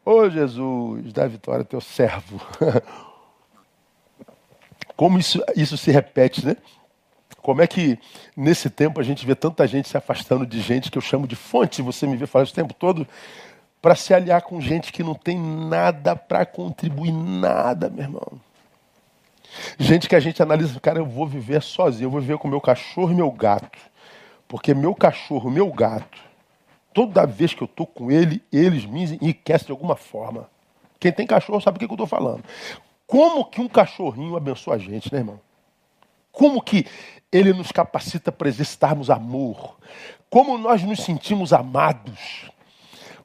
[0.03, 2.39] oh Jesus, dá vitória teu servo.
[4.95, 6.55] Como isso, isso se repete, né?
[7.41, 7.99] Como é que
[8.35, 11.35] nesse tempo a gente vê tanta gente se afastando de gente que eu chamo de
[11.35, 13.07] fonte, você me vê falar o tempo todo,
[13.81, 18.41] para se aliar com gente que não tem nada para contribuir, nada, meu irmão.
[19.77, 22.61] Gente que a gente analisa, cara, eu vou viver sozinho, eu vou viver com meu
[22.61, 23.79] cachorro e meu gato.
[24.47, 26.19] Porque meu cachorro, meu gato,
[26.93, 30.49] toda vez que eu estou com ele, eles me enriquecem de alguma forma.
[30.99, 32.43] Quem tem cachorro sabe o que eu estou falando.
[33.07, 35.39] Como que um cachorrinho abençoa a gente, né, irmão?
[36.31, 36.85] Como que
[37.31, 39.77] ele nos capacita para exercitarmos amor?
[40.29, 42.49] Como nós nos sentimos amados?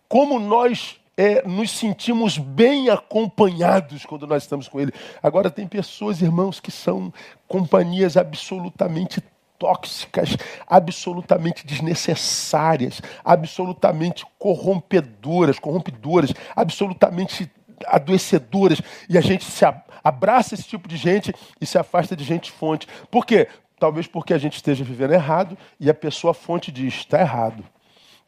[0.09, 4.91] Como nós é, nos sentimos bem acompanhados quando nós estamos com ele.
[5.23, 7.13] Agora, tem pessoas, irmãos, que são
[7.47, 9.23] companhias absolutamente
[9.59, 10.35] tóxicas,
[10.67, 17.51] absolutamente desnecessárias, absolutamente corrompedoras, corrompedoras, absolutamente
[17.87, 19.67] adoecedoras, e a gente se
[20.03, 22.89] abraça esse tipo de gente e se afasta de gente fonte.
[23.11, 23.47] Por quê?
[23.79, 27.63] Talvez porque a gente esteja vivendo errado e a pessoa fonte diz: está errado.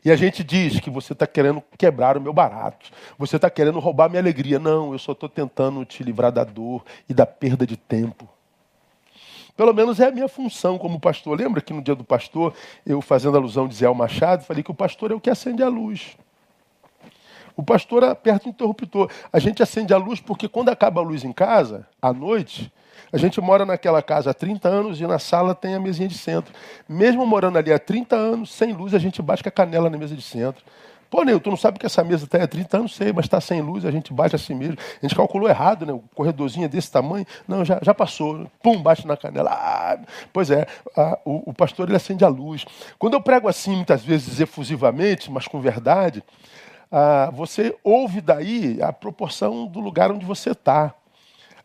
[0.05, 3.79] E a gente diz que você está querendo quebrar o meu barato, você está querendo
[3.79, 4.59] roubar minha alegria.
[4.59, 8.29] Não, eu só estou tentando te livrar da dor e da perda de tempo.
[9.57, 11.39] Pelo menos é a minha função como pastor.
[11.39, 14.75] Lembra que no dia do pastor, eu fazendo alusão de Zé Machado, falei que o
[14.75, 16.17] pastor é o que acende a luz.
[17.57, 19.11] O pastor aperta o interruptor.
[19.33, 22.73] A gente acende a luz porque quando acaba a luz em casa, à noite,
[23.13, 26.17] a gente mora naquela casa há 30 anos e na sala tem a mesinha de
[26.17, 26.53] centro.
[26.89, 30.15] Mesmo morando ali há 30 anos, sem luz, a gente bate a canela na mesa
[30.15, 30.65] de centro.
[31.13, 32.97] Pô, Neu, tu não sabe que essa mesa está há 30 anos?
[32.97, 34.79] Sei, mas está sem luz, a gente bate assim mesmo.
[34.81, 35.93] A gente calculou errado, né?
[35.93, 37.27] O corredorzinho é desse tamanho.
[37.47, 38.51] Não, já, já passou.
[38.63, 39.51] Pum, bate na canela.
[39.53, 39.99] Ah,
[40.33, 42.65] pois é, a, o, o pastor ele acende a luz.
[42.99, 46.25] Quando eu prego assim, muitas vezes efusivamente, mas com verdade,
[46.93, 50.95] ah, você ouve daí a proporção do lugar onde você está.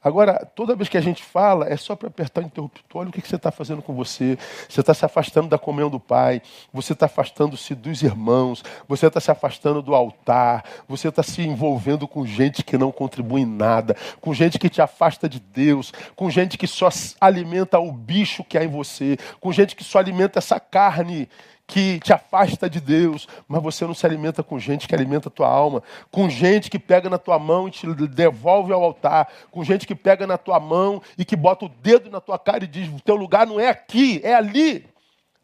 [0.02, 3.02] Agora, toda vez que a gente fala, é só para apertar o interruptor.
[3.02, 4.38] Olha o que, você está fazendo com você.
[4.70, 9.20] Você está se afastando da comunhão do Pai, você está afastando-se dos irmãos, você está
[9.20, 13.98] se afastando do altar, você está se envolvendo com gente que não contribui em nada,
[14.22, 16.88] com gente que te afasta de Deus, com gente que só
[17.20, 21.28] alimenta o bicho que há em você, com gente que só alimenta essa carne
[21.68, 25.32] que te afasta de Deus, mas você não se alimenta com gente que alimenta a
[25.32, 29.64] tua alma, com gente que pega na tua mão e te devolve ao altar, com
[29.66, 32.68] gente que pega na tua mão e que bota o dedo na tua cara e
[32.68, 34.86] diz: o teu lugar não é aqui, é ali,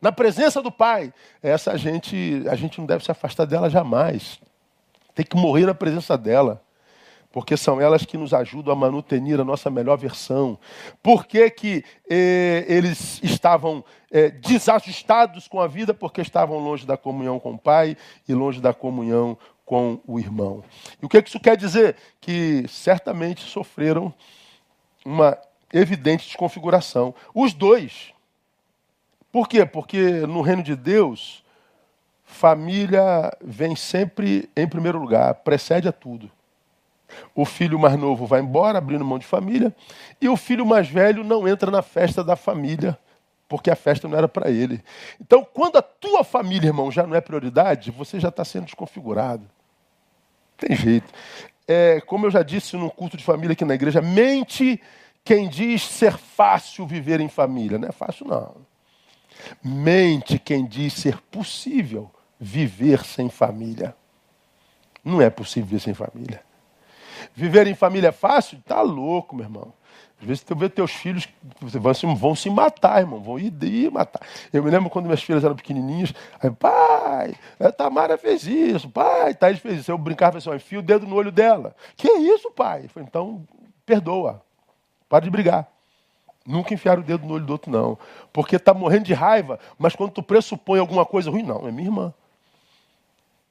[0.02, 1.14] na presença do Pai.
[1.42, 4.40] Essa gente, a gente não deve se afastar dela jamais.
[5.14, 6.62] Tem que morrer na presença dela
[7.34, 10.58] porque são elas que nos ajudam a manutenir a nossa melhor versão.
[11.02, 15.96] Por que, que eh, eles estavam eh, desajustados com a vida?
[15.96, 17.98] Porque estavam longe da comunhão com o Pai
[18.30, 20.63] e longe da comunhão com o irmão.
[21.02, 21.96] E o que, que isso quer dizer?
[22.22, 24.13] Que certamente sofreram
[25.04, 25.36] uma
[25.74, 27.15] evidente desconfiguração.
[27.34, 28.13] Os dois.
[29.32, 29.65] Por quê?
[29.65, 31.43] Porque no reino de Deus,
[32.24, 36.30] família vem sempre em primeiro lugar, precede a tudo.
[37.36, 39.76] O filho mais novo vai embora, abrindo mão de família,
[40.21, 42.97] e o filho mais velho não entra na festa da família,
[43.47, 44.84] porque a festa não era para ele.
[45.19, 49.49] Então, quando a tua família, irmão, já não é prioridade, você já está sendo desconfigurado.
[50.58, 51.12] Tem jeito.
[51.67, 54.82] É, como eu já disse no culto de família aqui na igreja, mente
[55.23, 57.78] quem diz ser fácil viver em família.
[57.78, 58.56] Não é fácil, não.
[59.63, 63.95] Mente quem diz ser possível viver sem família.
[65.04, 66.41] Não é possível viver sem família.
[67.36, 68.60] Viver em família é fácil?
[68.66, 69.74] Tá louco, meu irmão.
[70.24, 71.28] Às vezes tu vê teus filhos
[71.60, 73.20] vão se, vão se matar, irmão.
[73.20, 74.22] Vão ir, ir matar.
[74.54, 76.14] Eu me lembro quando minhas filhas eram pequenininhas.
[76.42, 78.90] Aí, pai, a Tamara fez isso.
[78.90, 79.92] Pai, Thaís fez isso.
[79.92, 81.76] Eu brincava assim, enfio o dedo no olho dela.
[81.98, 82.88] Que isso, pai?
[82.88, 83.46] falei, então,
[83.86, 84.42] perdoa.
[85.10, 85.68] Para de brigar.
[86.46, 87.98] Nunca enfiar o dedo no olho do outro, não.
[88.32, 91.88] Porque tá morrendo de raiva, mas quando tu pressupõe alguma coisa ruim, não, é minha
[91.88, 92.14] irmã.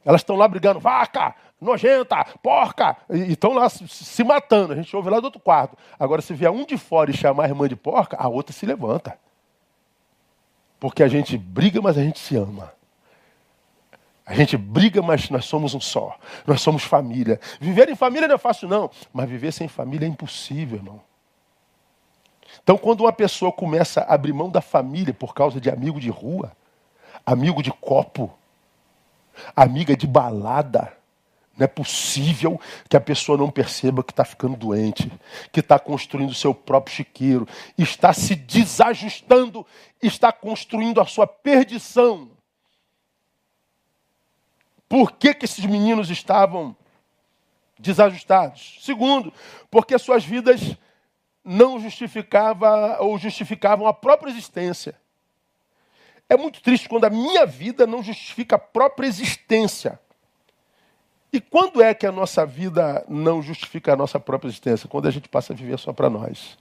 [0.05, 4.73] Elas estão lá brigando, vaca, nojenta, porca, e estão lá se matando.
[4.73, 5.77] A gente ouve lá do outro quarto.
[5.99, 8.67] Agora, se vier um de fora e chamar a irmã de porca, a outra se
[8.67, 9.19] levanta.
[10.79, 12.73] Porque a gente briga, mas a gente se ama.
[14.27, 16.17] A gente briga, mas nós somos um só.
[16.47, 17.41] Nós somos família.
[17.61, 18.91] Viver em família não é fácil, não.
[19.13, 21.01] Mas viver sem família é impossível, irmão.
[22.63, 26.11] Então, quando uma pessoa começa a abrir mão da família por causa de amigo de
[26.11, 26.53] rua,
[27.25, 28.33] amigo de copo,
[29.57, 30.93] amiga de balada,
[31.57, 35.11] não é possível que a pessoa não perceba que está ficando doente,
[35.51, 39.67] que está construindo seu próprio chiqueiro, está se desajustando,
[40.03, 42.31] está construindo a sua perdição.
[44.89, 46.77] Por que, que esses meninos estavam
[47.79, 48.79] desajustados?
[48.81, 49.33] Segundo,
[49.71, 50.77] porque suas vidas
[51.45, 54.95] não justificavam ou justificavam a própria existência.
[56.29, 60.01] É muito triste quando a minha vida não justifica a própria existência.
[61.33, 64.89] E quando é que a nossa vida não justifica a nossa própria existência?
[64.89, 66.59] Quando a gente passa a viver só para nós.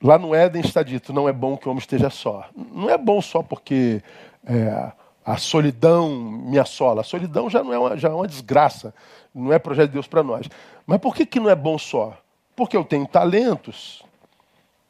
[0.00, 2.48] Lá no Éden está dito: não é bom que o homem esteja só.
[2.54, 4.00] Não é bom só porque
[4.46, 4.92] é,
[5.24, 7.00] a solidão me assola.
[7.00, 8.94] A solidão já não é uma, já é uma desgraça.
[9.34, 10.48] Não é projeto de Deus para nós.
[10.86, 12.16] Mas por que, que não é bom só?
[12.54, 14.04] Porque eu tenho talentos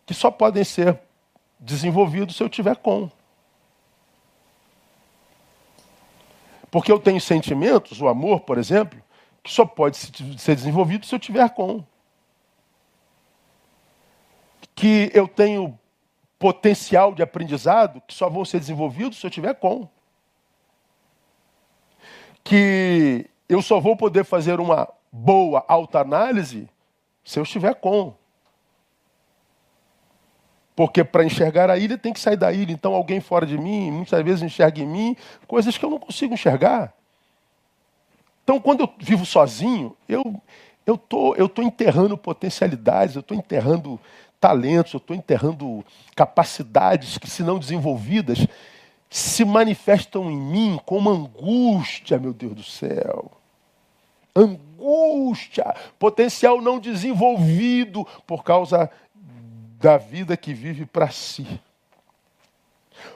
[0.05, 0.99] que só podem ser
[1.59, 3.11] desenvolvidos se eu tiver com.
[6.75, 9.01] Porque eu tenho sentimentos, o amor, por exemplo,
[9.45, 11.85] que só pode ser desenvolvido se eu tiver com.
[14.75, 15.79] Que eu tenho
[16.37, 19.89] potencial de aprendizado que só vão ser desenvolvidos se eu tiver com.
[22.43, 26.69] Que eu só vou poder fazer uma boa autoanálise
[27.23, 28.17] se eu estiver com.
[30.77, 32.73] Porque para enxergar a ilha tem que sair da ilha.
[32.73, 36.35] Então alguém fora de mim, muitas vezes enxerga em mim coisas que eu não consigo
[36.35, 36.93] enxergar.
[38.43, 40.41] Então quando eu vivo sozinho, eu
[40.87, 43.99] eu tô, eu tô enterrando potencialidades, eu estou enterrando
[44.39, 45.85] talentos, eu estou enterrando
[46.15, 48.47] capacidades que, se não desenvolvidas,
[49.09, 53.31] se manifestam em mim como angústia, meu Deus do céu.
[54.37, 58.91] Angústia, potencial não desenvolvido por causa
[59.85, 61.61] da vida que vive para si.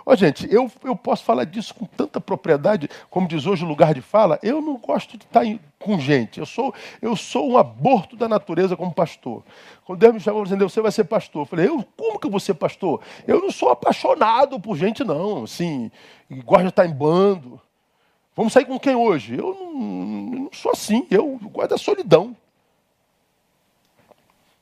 [0.05, 3.69] Ó, oh, gente, eu, eu posso falar disso com tanta propriedade, como diz hoje o
[3.69, 4.39] lugar de fala.
[4.43, 6.39] Eu não gosto de estar em, com gente.
[6.39, 9.43] Eu sou, eu sou um aborto da natureza como pastor.
[9.87, 11.41] Quando Deus me chamou dizendo, você vai ser pastor.
[11.41, 13.01] Eu falei, eu, como que eu vou ser pastor?
[13.27, 15.45] Eu não sou apaixonado por gente, não.
[15.45, 15.91] Assim,
[16.45, 17.59] gosto de estar em bando.
[18.37, 19.39] Vamos sair com quem hoje?
[19.39, 21.07] Eu não, não sou assim.
[21.11, 22.37] Eu gosto da solidão.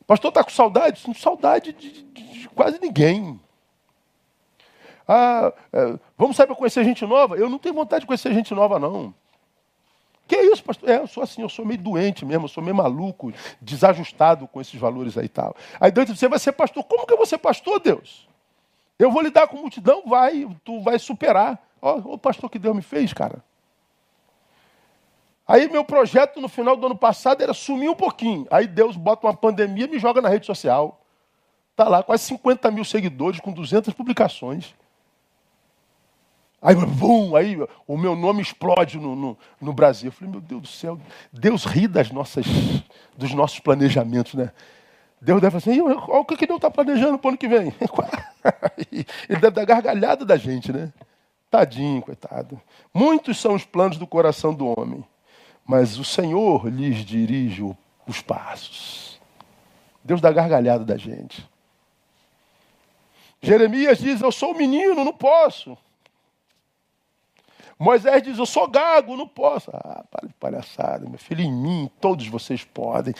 [0.07, 1.03] Pastor está com saudade?
[1.19, 3.41] Saudade de, de, de, quase ninguém.
[5.07, 7.37] Ah, é, vamos sair para conhecer gente nova?
[7.37, 9.15] Eu não tenho vontade de conhecer gente nova, não.
[10.27, 10.89] Que é isso, pastor?
[10.89, 14.61] É, eu sou assim, eu sou meio doente mesmo, eu sou meio maluco, desajustado com
[14.61, 15.57] esses valores aí e tal.
[15.81, 16.85] Aí Deus você vai ser pastor.
[16.85, 18.29] Como que eu vou ser pastor, Deus?
[18.99, 20.03] Eu vou lidar com multidão?
[20.07, 21.63] Vai, tu vai superar.
[21.81, 23.45] Ó, o pastor que Deus me fez, cara.
[25.47, 28.47] Aí meu projeto no final do ano passado era sumir um pouquinho.
[28.51, 31.01] Aí Deus bota uma pandemia e me joga na rede social.
[31.77, 34.75] Tá lá, quase 50 mil seguidores com 200 publicações.
[36.61, 40.09] Aí, bum, aí o meu nome explode no, no, no, Brasil.
[40.09, 40.99] Eu falei, meu Deus do céu,
[41.33, 42.47] Deus ri das nossas,
[43.17, 44.51] dos nossos planejamentos, né?
[45.21, 47.73] Deus deve falar assim, olha o que, Deus está planejando para o ano que vem.
[49.29, 50.93] Ele deve dar gargalhada da gente, né?
[51.51, 52.61] Tadinho, coitado.
[52.93, 55.05] Muitos são os planos do coração do homem,
[55.67, 57.62] mas o Senhor lhes dirige
[58.07, 59.21] os passos.
[60.05, 61.45] Deus dá gargalhada da gente.
[63.43, 65.77] Jeremias diz: Eu sou um menino, não posso.
[67.79, 69.70] Moisés diz: Eu sou gago, não posso.
[69.72, 73.14] Ah, para de palhaçada, meu filho, em mim todos vocês podem.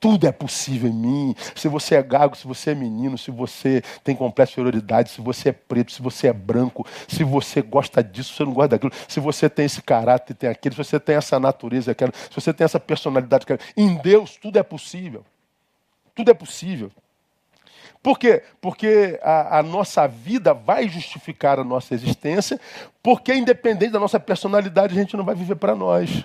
[0.00, 1.34] Tudo é possível em mim.
[1.54, 5.20] Se você é gago, se você é menino, se você tem complexo de superioridade, se
[5.20, 8.68] você é preto, se você é branco, se você gosta disso, se você não gosta
[8.68, 12.34] daquilo, se você tem esse caráter, tem aquele, se você tem essa natureza, aquela, se
[12.34, 13.60] você tem essa personalidade, aquela.
[13.76, 15.24] em Deus tudo é possível.
[16.14, 16.90] Tudo é possível.
[18.02, 18.42] Por quê?
[18.60, 22.60] Porque a, a, nossa vida vai justificar a nossa existência,
[23.02, 26.24] porque independente da nossa personalidade, a gente não vai viver para nós.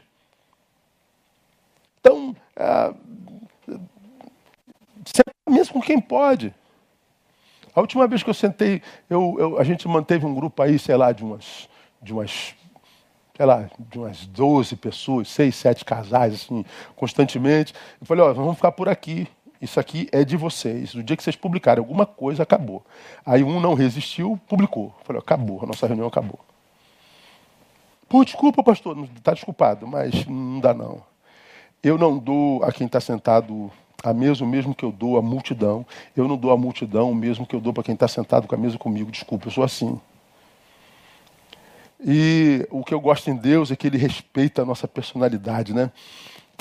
[2.00, 2.94] Então, é,
[5.50, 6.54] mesmo com quem pode.
[7.76, 10.96] A última vez que eu sentei, eu, eu, a gente manteve um grupo aí, sei
[10.96, 11.68] lá, de umas,
[12.02, 12.54] de umas,
[13.36, 16.64] sei lá, de umas 12 pessoas, seis, sete casais, assim,
[16.96, 17.74] constantemente.
[18.00, 19.28] Eu falei, ó, vamos ficar por aqui.
[19.64, 20.94] Isso aqui é de vocês.
[20.94, 22.86] No dia que vocês publicarem alguma coisa, acabou.
[23.26, 24.94] Aí um não resistiu, publicou.
[25.06, 26.38] Falei, acabou, a nossa reunião acabou.
[28.10, 29.08] Pô, desculpa, pastor.
[29.16, 31.02] Está desculpado, mas não dá não.
[31.82, 33.72] Eu não dou a quem está sentado
[34.04, 35.86] a mesa o mesmo que eu dou à multidão.
[36.14, 38.56] Eu não dou à multidão o mesmo que eu dou para quem está sentado com
[38.56, 39.10] a mesa comigo.
[39.10, 39.98] Desculpa, eu sou assim.
[42.06, 45.90] E o que eu gosto em Deus é que Ele respeita a nossa personalidade, né?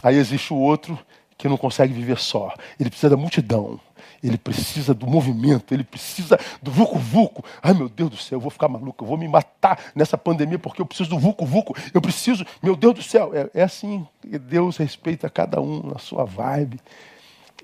[0.01, 0.97] Aí existe o outro
[1.37, 2.55] que não consegue viver só.
[2.79, 3.81] Ele precisa da multidão.
[4.23, 7.45] Ele precisa do movimento, ele precisa do vucu-vucu.
[7.61, 10.59] Ai, meu Deus do céu, eu vou ficar maluco, eu vou me matar nessa pandemia
[10.59, 11.75] porque eu preciso do vucu-vucu.
[11.93, 13.33] Eu preciso, meu Deus do céu.
[13.35, 16.81] É, é assim, Deus respeita cada um na sua vibe.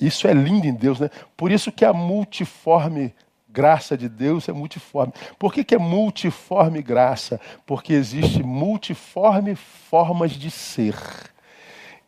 [0.00, 1.10] Isso é lindo em Deus, né?
[1.36, 3.14] Por isso que a multiforme
[3.48, 5.12] graça de Deus é multiforme.
[5.38, 7.40] Por que, que é multiforme graça?
[7.66, 10.96] Porque existe multiforme formas de ser.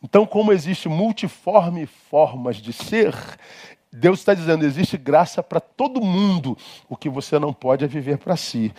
[0.03, 3.15] Então, como existe multiforme formas de ser,
[3.93, 6.57] Deus está dizendo: existe graça para todo mundo.
[6.89, 8.73] O que você não pode é viver para si,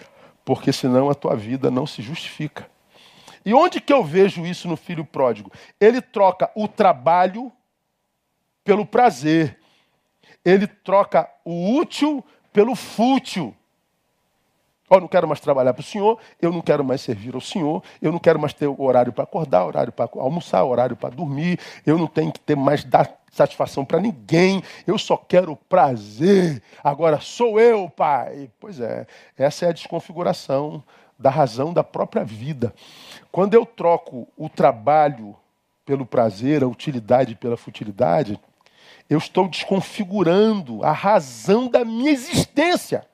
[0.44, 2.70] porque senão a tua vida não se justifica.
[3.46, 5.52] E onde que eu vejo isso no filho pródigo?
[5.80, 7.52] Ele troca o trabalho
[8.64, 9.60] pelo prazer.
[10.46, 13.56] Ele troca o útil pelo fútil.
[14.92, 17.82] Eu não quero mais trabalhar para o Senhor, eu não quero mais servir ao Senhor,
[18.02, 21.98] eu não quero mais ter horário para acordar, horário para almoçar, horário para dormir, eu
[21.98, 26.62] não tenho que ter mais dar satisfação para ninguém, eu só quero prazer.
[26.84, 28.52] Agora sou eu, Pai.
[28.60, 30.84] Pois é, essa é a desconfiguração
[31.18, 32.74] da razão da própria vida.
[33.32, 35.36] Quando eu troco o trabalho
[35.86, 38.38] pelo prazer, a utilidade pela futilidade,
[39.10, 43.06] eu estou desconfigurando a razão da minha existência.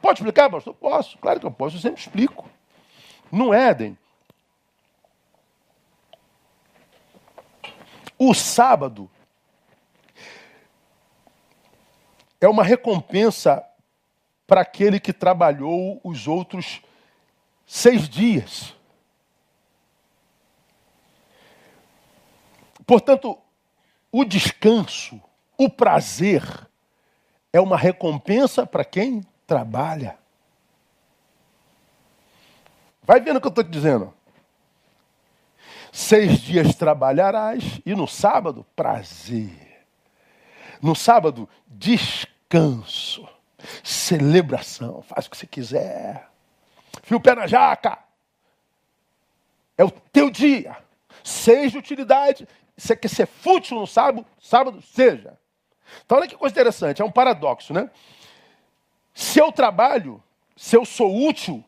[0.00, 0.74] Pode explicar, pastor?
[0.74, 2.48] Posso, claro que eu posso, eu sempre explico.
[3.30, 3.98] No Éden,
[8.18, 9.10] o sábado
[12.40, 13.64] é uma recompensa
[14.46, 16.80] para aquele que trabalhou os outros
[17.66, 18.74] seis dias.
[22.86, 23.36] Portanto,
[24.12, 25.20] o descanso,
[25.58, 26.42] o prazer,
[27.52, 30.18] é uma recompensa para quem trabalha.
[33.02, 34.12] Vai vendo o que eu estou te dizendo.
[35.92, 39.86] Seis dias trabalharás e no sábado, prazer.
[40.82, 43.26] No sábado, descanso,
[43.82, 46.28] celebração, faz o que você quiser.
[47.02, 47.98] Fio pé na jaca.
[49.78, 50.76] É o teu dia.
[51.22, 52.46] Seis de utilidade.
[52.76, 54.26] Você quer ser fútil no sábado?
[54.38, 55.38] Sábado, seja.
[56.04, 57.88] Então, olha que coisa interessante, é um paradoxo, né?
[59.16, 60.22] Se eu trabalho,
[60.54, 61.64] se eu sou útil,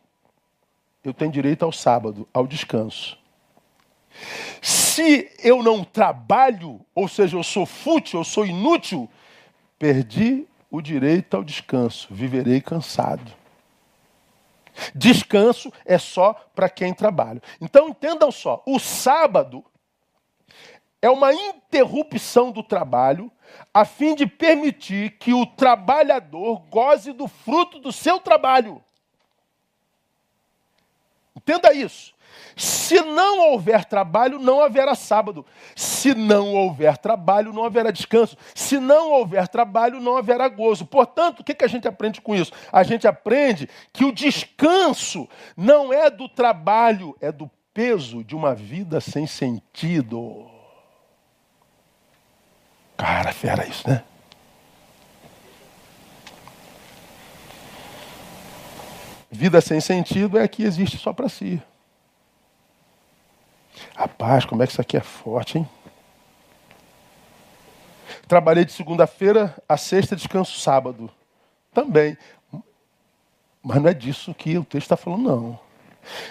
[1.03, 3.19] eu tenho direito ao sábado, ao descanso.
[4.61, 9.09] Se eu não trabalho, ou seja, eu sou fútil, eu sou inútil,
[9.79, 13.33] perdi o direito ao descanso, viverei cansado.
[14.95, 17.43] Descanso é só para quem trabalha.
[17.63, 19.65] Então entendam só: o sábado
[21.01, 23.33] é uma interrupção do trabalho
[23.73, 28.83] a fim de permitir que o trabalhador goze do fruto do seu trabalho.
[31.37, 32.15] Entenda isso.
[32.57, 35.47] Se não houver trabalho, não haverá sábado.
[35.77, 38.37] Se não houver trabalho, não haverá descanso.
[38.55, 40.85] Se não houver trabalho, não haverá gozo.
[40.85, 42.53] Portanto, o que, a gente aprende com isso?
[42.73, 48.55] A gente aprende que o descanso não é do trabalho, é do peso de uma
[48.55, 50.58] vida sem sentido.
[52.99, 54.03] Cara, fera isso, né?
[59.31, 61.63] Vida sem sentido é a que existe só para si.
[63.95, 65.69] Rapaz, como é que isso aqui é forte, hein?
[68.27, 71.09] Trabalhei de segunda-feira a sexta, descanso sábado.
[71.73, 72.19] Também.
[73.63, 75.61] Mas não é disso que o texto está falando, não.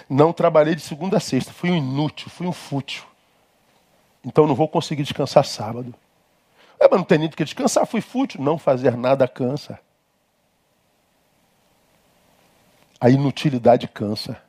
[0.08, 1.50] Não trabalhei de segunda a sexta.
[1.50, 3.04] Fui um inútil, fui um fútil.
[4.22, 5.94] Então não vou conseguir descansar sábado.
[6.80, 8.42] É, mas não tem nem do que descansar, fui fútil.
[8.42, 9.80] Não fazer nada cansa.
[13.00, 14.40] A inutilidade cansa.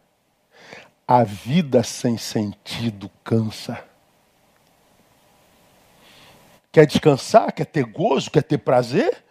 [1.08, 3.84] A vida sem sentido cansa.
[6.72, 7.52] Quer descansar?
[7.52, 8.30] Quer ter gozo?
[8.30, 9.24] Quer ter prazer?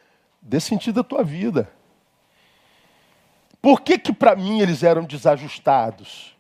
[0.43, 1.71] Dê sentido à tua vida.
[3.61, 6.37] Por que que para mim eles eram desajustados?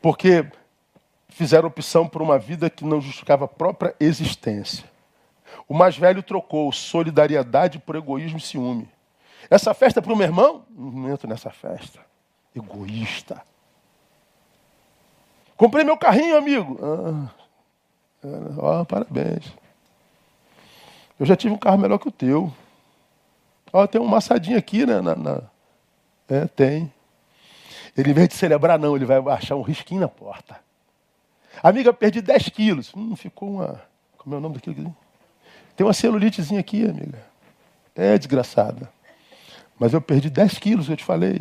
[0.00, 0.48] Porque
[1.36, 4.86] fizeram opção por uma vida que não justificava a própria existência.
[5.68, 8.88] O mais velho trocou solidariedade por egoísmo e ciúme.
[9.50, 10.64] Essa festa é para o meu irmão?
[10.70, 12.00] Não entro nessa festa.
[12.54, 13.42] Egoísta.
[15.58, 16.78] Comprei meu carrinho, amigo.
[18.58, 19.44] Ah, parabéns.
[21.20, 22.50] Eu já tive um carro melhor que o teu.
[23.70, 25.02] Ó, tem um maçadinho aqui, né?
[25.02, 25.42] Na, na...
[26.30, 26.90] É, tem.
[27.94, 30.64] Ele, em vez de celebrar, não, ele vai achar um risquinho na porta.
[31.62, 32.92] Amiga, perdi 10 quilos.
[32.94, 33.80] Hum, ficou uma.
[34.18, 34.94] Como é o nome daquilo?
[35.76, 37.22] Tem uma celulitezinha aqui, amiga.
[37.94, 38.90] É desgraçada.
[39.78, 41.40] Mas eu perdi 10 quilos, eu te falei.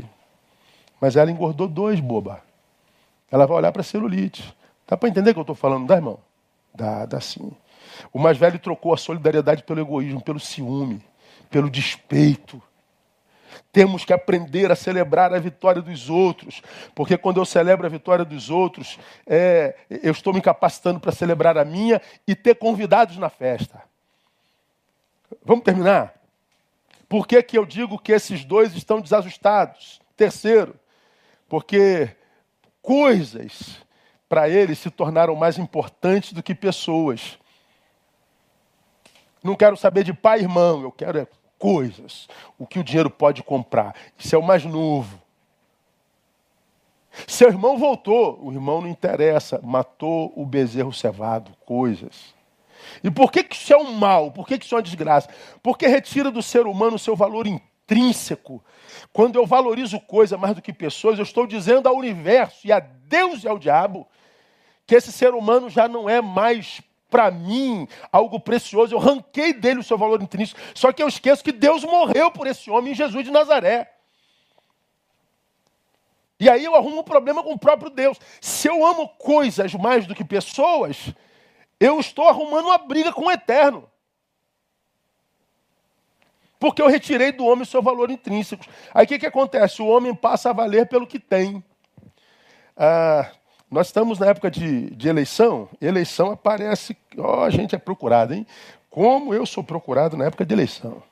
[1.00, 2.42] Mas ela engordou dois, boba.
[3.32, 4.56] Ela vai olhar para a celulite.
[4.88, 6.20] Dá para entender o que eu estou falando, dá, irmão?
[6.74, 7.52] Dá, dá sim.
[8.14, 11.02] O mais velho trocou a solidariedade pelo egoísmo, pelo ciúme,
[11.50, 12.62] pelo despeito.
[13.72, 16.62] Temos que aprender a celebrar a vitória dos outros,
[16.94, 21.58] porque quando eu celebro a vitória dos outros, é, eu estou me capacitando para celebrar
[21.58, 23.84] a minha e ter convidados na festa.
[25.44, 26.14] Vamos terminar?
[27.08, 30.02] Por que, que eu digo que esses dois estão desajustados?
[30.18, 30.76] Terceiro,
[31.48, 32.10] porque
[32.82, 33.84] coisas
[34.28, 37.38] para eles se tornaram mais importantes do que pessoas.
[39.44, 41.28] Não quero saber de pai e irmão, eu quero é
[41.66, 42.28] coisas,
[42.60, 43.96] o que o dinheiro pode comprar.
[44.20, 45.20] Isso é o mais novo.
[47.28, 52.36] Seu irmão voltou, o irmão não interessa, matou o bezerro cevado, coisas.
[53.04, 54.32] E por que, que isso é um mal?
[54.32, 55.28] Por que, que isso é uma desgraça?
[55.64, 58.64] Porque retira do ser humano o seu valor intrínseco.
[59.12, 62.80] Quando eu valorizo coisa mais do que pessoas, eu estou dizendo ao universo e a
[62.80, 64.06] Deus e ao diabo
[64.86, 66.80] que esse ser humano já não é mais
[67.16, 68.94] para mim algo precioso.
[68.94, 70.60] Eu ranquei dele o seu valor intrínseco.
[70.74, 73.90] Só que eu esqueço que Deus morreu por esse homem em Jesus de Nazaré.
[76.38, 78.20] E aí eu arrumo um problema com o próprio Deus.
[78.42, 81.14] Se eu amo coisas mais do que pessoas,
[81.80, 83.90] eu estou arrumando uma briga com o eterno.
[86.60, 88.66] Porque eu retirei do homem o seu valor intrínseco.
[88.94, 89.82] Aí o que, que acontece?
[89.82, 91.64] O homem passa a valer pelo que tem.
[92.76, 93.32] Ah,
[93.76, 98.48] nós estamos na época de, de eleição, eleição aparece, ó, a gente é procurado, hein?
[98.90, 101.04] Como eu sou procurado na época de eleição.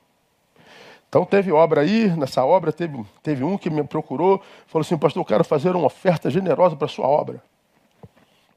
[1.06, 5.20] Então teve obra aí, nessa obra teve, teve um que me procurou, falou assim, pastor,
[5.20, 7.42] eu quero fazer uma oferta generosa para a sua obra.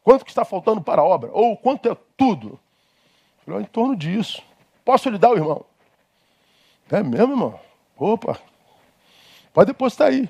[0.05, 1.29] Quanto que está faltando para a obra?
[1.33, 2.57] Ou quanto é tudo?
[3.45, 4.41] Eu falei, em torno disso.
[4.85, 5.65] Posso lhe dar, irmão?
[6.89, 7.59] É mesmo, irmão?
[7.97, 8.39] Opa,
[9.53, 10.29] pode depositar aí.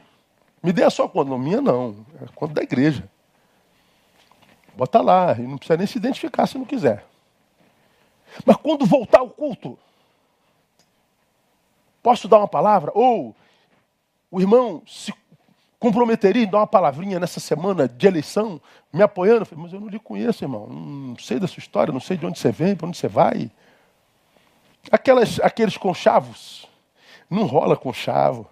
[0.64, 1.30] Me dê a sua conta.
[1.30, 2.04] Não, minha não.
[2.20, 3.08] É a conta da igreja.
[4.78, 7.04] Bota lá, e não precisa nem se identificar se não quiser.
[8.46, 9.76] Mas quando voltar ao culto,
[12.04, 12.92] posso dar uma palavra?
[12.94, 13.36] Ou
[14.30, 15.12] o irmão se
[15.80, 18.62] comprometeria em dar uma palavrinha nessa semana de eleição,
[18.94, 19.42] me apoiando?
[19.42, 20.68] Eu falei, mas eu não lhe conheço, irmão.
[20.68, 23.50] Não sei da sua história, não sei de onde você vem, para onde você vai.
[24.92, 26.70] Aquelas, aqueles conchavos,
[27.28, 28.48] não rola conchavo.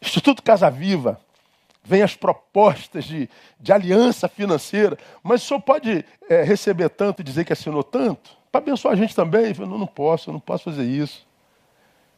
[0.00, 1.20] Instituto Casa Viva
[1.88, 7.24] vêm as propostas de, de aliança financeira, mas o senhor pode é, receber tanto e
[7.24, 8.36] dizer que assinou tanto?
[8.52, 9.54] Para abençoar a gente também?
[9.58, 11.26] Eu não, não posso, eu não posso fazer isso.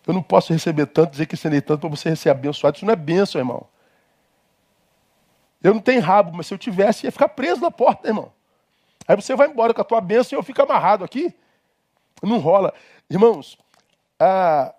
[0.04, 2.76] Eu não posso receber tanto, dizer que assinei tanto para você ser abençoado.
[2.76, 3.66] Isso não é benção, irmão.
[5.62, 8.32] Eu não tenho rabo, mas se eu tivesse, ia ficar preso na porta, irmão.
[9.06, 11.32] Aí você vai embora com a tua bênção e eu fico amarrado aqui.
[12.22, 12.74] Não rola.
[13.08, 13.56] Irmãos,
[14.18, 14.74] ah,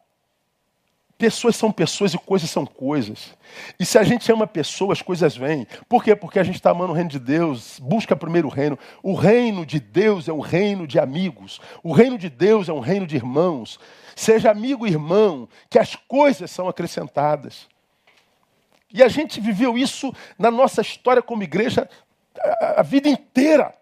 [1.22, 3.36] pessoas são pessoas e coisas são coisas.
[3.80, 5.68] E se a gente ama pessoas, as coisas vêm.
[5.88, 6.16] Por quê?
[6.16, 8.80] Porque a gente está amando o reino de Deus, busca primeiro o reino.
[9.04, 11.62] O reino de Deus é um reino de amigos.
[11.84, 13.80] O reino de Deus é um reino de irmãos.
[14.16, 17.68] Seja amigo e irmão, que as coisas são acrescentadas.
[18.92, 21.88] E a gente viveu isso na nossa história como igreja
[22.76, 23.76] a vida inteira.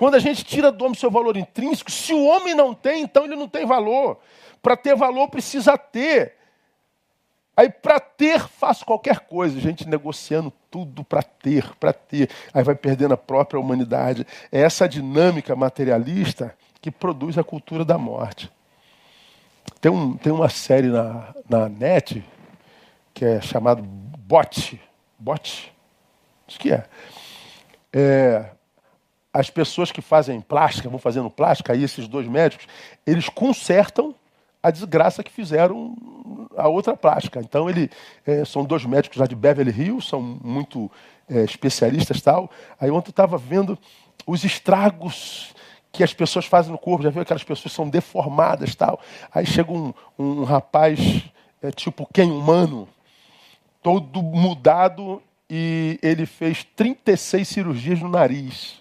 [0.00, 3.22] Quando a gente tira do homem seu valor intrínseco, se o homem não tem, então
[3.22, 4.18] ele não tem valor.
[4.62, 6.36] Para ter valor precisa ter.
[7.54, 12.30] Aí para ter faço qualquer coisa, gente negociando tudo para ter, para ter.
[12.54, 14.26] Aí vai perdendo a própria humanidade.
[14.50, 18.50] É essa dinâmica materialista que produz a cultura da morte.
[19.82, 22.24] Tem, um, tem uma série na, na net
[23.12, 24.80] que é chamada Bot.
[25.18, 25.70] Bot?
[26.48, 26.86] Isso que é.
[27.92, 28.52] é
[29.32, 32.66] as pessoas que fazem plástica, vão fazendo plástica, aí esses dois médicos,
[33.06, 34.14] eles consertam
[34.62, 35.96] a desgraça que fizeram
[36.56, 37.40] a outra plástica.
[37.40, 37.90] Então, ele,
[38.26, 40.90] é, são dois médicos lá de Beverly Hills, são muito
[41.28, 42.50] é, especialistas tal.
[42.78, 43.78] Aí ontem eu estava vendo
[44.26, 45.54] os estragos
[45.92, 49.00] que as pessoas fazem no corpo, já viu aquelas pessoas são deformadas tal.
[49.32, 51.24] Aí chega um, um rapaz,
[51.62, 52.88] é, tipo quem humano,
[53.82, 58.80] todo mudado, e ele fez 36 cirurgias no nariz.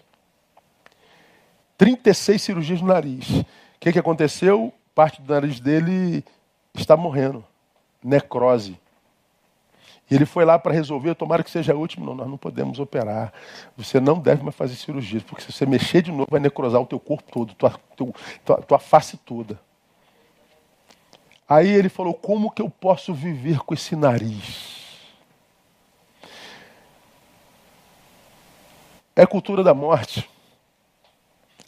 [1.79, 3.29] 36 cirurgias no nariz.
[3.29, 3.45] O
[3.79, 4.73] que, que aconteceu?
[4.93, 6.25] Parte do nariz dele
[6.73, 7.41] está morrendo.
[8.03, 8.77] Necrose.
[10.11, 12.05] E ele foi lá para resolver, tomara que seja a última.
[12.05, 13.31] Não, nós não podemos operar.
[13.77, 16.85] Você não deve mais fazer cirurgia, porque se você mexer de novo, vai necrosar o
[16.85, 18.13] teu corpo todo, tua, tua,
[18.43, 19.57] tua, tua face toda.
[21.47, 24.77] Aí ele falou: como que eu posso viver com esse nariz?
[29.15, 30.29] É cultura da morte.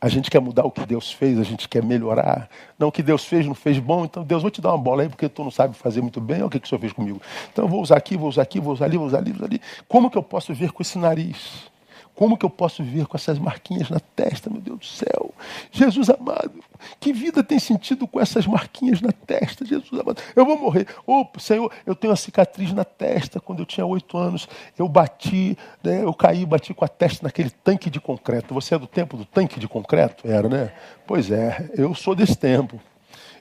[0.04, 2.50] A gente quer mudar o que Deus fez, a gente quer melhorar.
[2.78, 5.04] Não, o que Deus fez não fez bom, então Deus, vou te dar uma bola
[5.04, 6.38] aí, porque tu não sabe fazer muito bem.
[6.38, 7.22] Olha o que, que o Senhor fez comigo.
[7.54, 9.38] Então eu vou usar aqui, vou usar aqui, vou usar ali, vou usar ali, vou
[9.38, 9.62] usar ali.
[9.88, 11.71] Como que eu posso ver com esse nariz?
[12.16, 15.34] Como que eu posso viver com essas marquinhas na testa, meu Deus do céu?
[15.72, 16.64] Jesus amado,
[17.00, 20.22] que vida tem sentido com essas marquinhas na testa, Jesus amado?
[20.36, 20.88] Eu vou morrer.
[21.06, 24.48] Oh, Senhor, eu tenho uma cicatriz na testa quando eu tinha oito anos.
[24.78, 28.54] Eu bati, né, eu caí, bati com a testa naquele tanque de concreto.
[28.54, 30.28] Você é do tempo do tanque de concreto?
[30.28, 30.74] Era, né?
[31.08, 32.80] Pois é, eu sou desse tempo.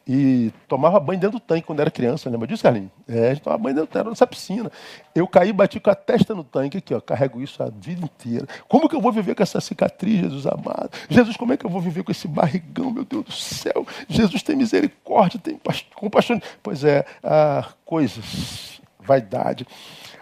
[0.06, 2.90] E tomava banho dentro do tanque quando era criança, lembra disso, Carlinhos?
[3.06, 4.70] É, a gente tomava banho dentro, era nessa piscina.
[5.14, 8.04] Eu caí e bati com a testa no tanque aqui, ó, carrego isso a vida
[8.04, 8.46] inteira.
[8.66, 10.90] Como que eu vou viver com essa cicatriz, Jesus amado?
[11.08, 13.86] Jesus, como é que eu vou viver com esse barrigão, meu Deus do céu?
[14.08, 15.60] Jesus tem misericórdia, tem
[15.94, 16.40] compaixão.
[16.62, 19.66] Pois é, ah, coisas, vaidade.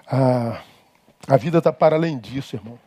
[0.06, 0.60] Ah,
[1.26, 2.78] a vida está para além disso, irmão.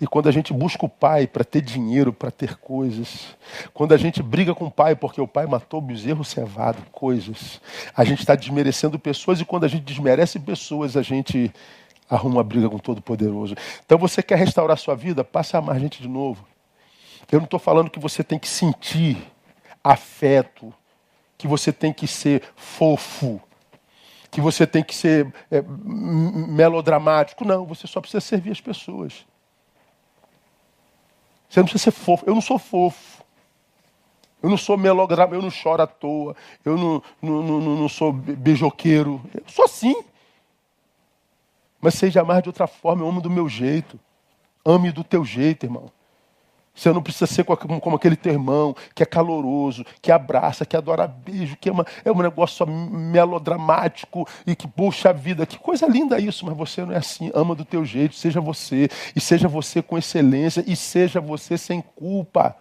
[0.00, 3.36] E quando a gente busca o pai para ter dinheiro, para ter coisas,
[3.72, 7.60] quando a gente briga com o pai porque o pai matou o bezerro cevado, coisas,
[7.96, 11.52] a gente está desmerecendo pessoas e quando a gente desmerece pessoas, a gente
[12.08, 13.54] arruma uma briga com o Todo-Poderoso.
[13.84, 15.24] Então você quer restaurar sua vida?
[15.24, 16.46] Passa a amar gente de novo.
[17.30, 19.16] Eu não estou falando que você tem que sentir
[19.82, 20.72] afeto,
[21.36, 23.40] que você tem que ser fofo,
[24.30, 27.44] que você tem que ser é, melodramático.
[27.44, 29.26] Não, você só precisa servir as pessoas.
[31.54, 32.24] Você não precisa ser fofo.
[32.26, 33.22] Eu não sou fofo.
[34.42, 36.34] Eu não sou melodrama, eu não choro à toa.
[36.64, 39.22] Eu não, não, não, não sou beijoqueiro.
[39.32, 39.94] Eu sou assim.
[41.80, 44.00] Mas seja amar de outra forma, eu amo do meu jeito.
[44.64, 45.92] Ame do teu jeito, irmão.
[46.74, 51.06] Você não precisa ser como aquele teu irmão, que é caloroso, que abraça, que adora
[51.06, 56.44] beijo, que é, um negócio melodramático e que, puxa a vida, que coisa linda isso,
[56.44, 57.30] mas você não é assim.
[57.32, 61.80] Ama do teu jeito, seja você, e seja você com excelência, e seja você sem
[61.80, 62.56] culpa.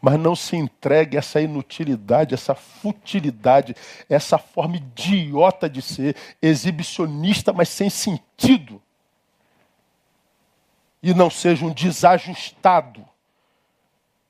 [0.00, 3.74] Mas não se entregue a essa inutilidade, essa futilidade,
[4.08, 8.80] essa forma idiota de ser, exibicionista, mas sem sentido.
[11.02, 13.11] E não seja um desajustado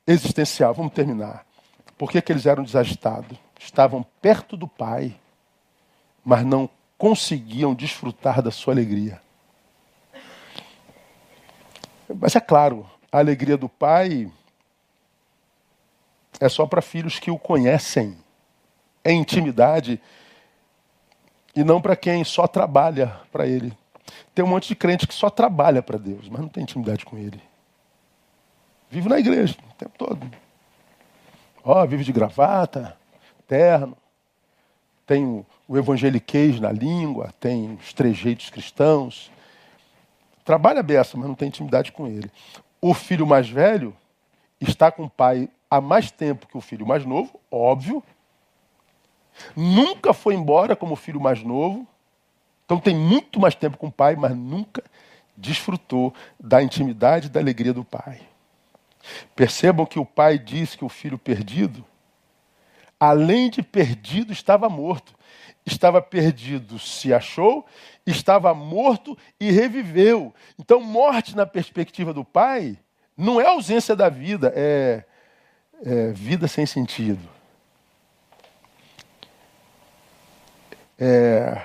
[0.05, 0.73] existencial.
[0.73, 1.45] Vamos terminar.
[1.97, 3.37] Por que, que eles eram desagitados?
[3.59, 5.15] Estavam perto do Pai,
[6.23, 9.21] mas não conseguiam desfrutar da sua alegria.
[12.19, 14.31] Mas é claro, a alegria do Pai
[16.39, 18.17] é só para filhos que o conhecem.
[19.03, 20.01] É intimidade.
[21.55, 23.77] e não para quem só trabalha para Ele.
[24.33, 27.17] Tem um monte de crente que só trabalha para Deus, mas não tem intimidade com
[27.17, 27.41] Ele.
[28.93, 30.31] Vive na igreja o tempo todo.
[31.63, 32.95] Ó, vive de gravata,
[33.47, 33.97] terno,
[35.03, 35.43] tem o,
[35.75, 39.31] evangeliquez na língua, tem os trejeitos cristãos.
[40.45, 42.31] Trabalha a beça, mas não tem intimidade com ele.
[42.79, 43.95] O filho mais velho
[44.61, 48.03] está com o pai há mais tempo que o filho mais novo, óbvio.
[49.55, 51.87] Nunca foi embora como filho mais novo.
[52.63, 54.83] Então tem muito mais tempo com o pai, mas nunca
[55.35, 58.21] desfrutou da intimidade e da alegria do pai.
[59.35, 61.85] Percebam que o pai diz que o filho perdido,
[62.99, 65.13] além de perdido, estava morto.
[65.65, 67.65] Estava perdido, se achou,
[68.05, 70.33] estava morto e reviveu.
[70.59, 72.77] Então, morte na perspectiva do pai
[73.15, 75.03] não é ausência da vida, é,
[75.85, 77.29] é vida sem sentido.
[80.99, 81.61] É,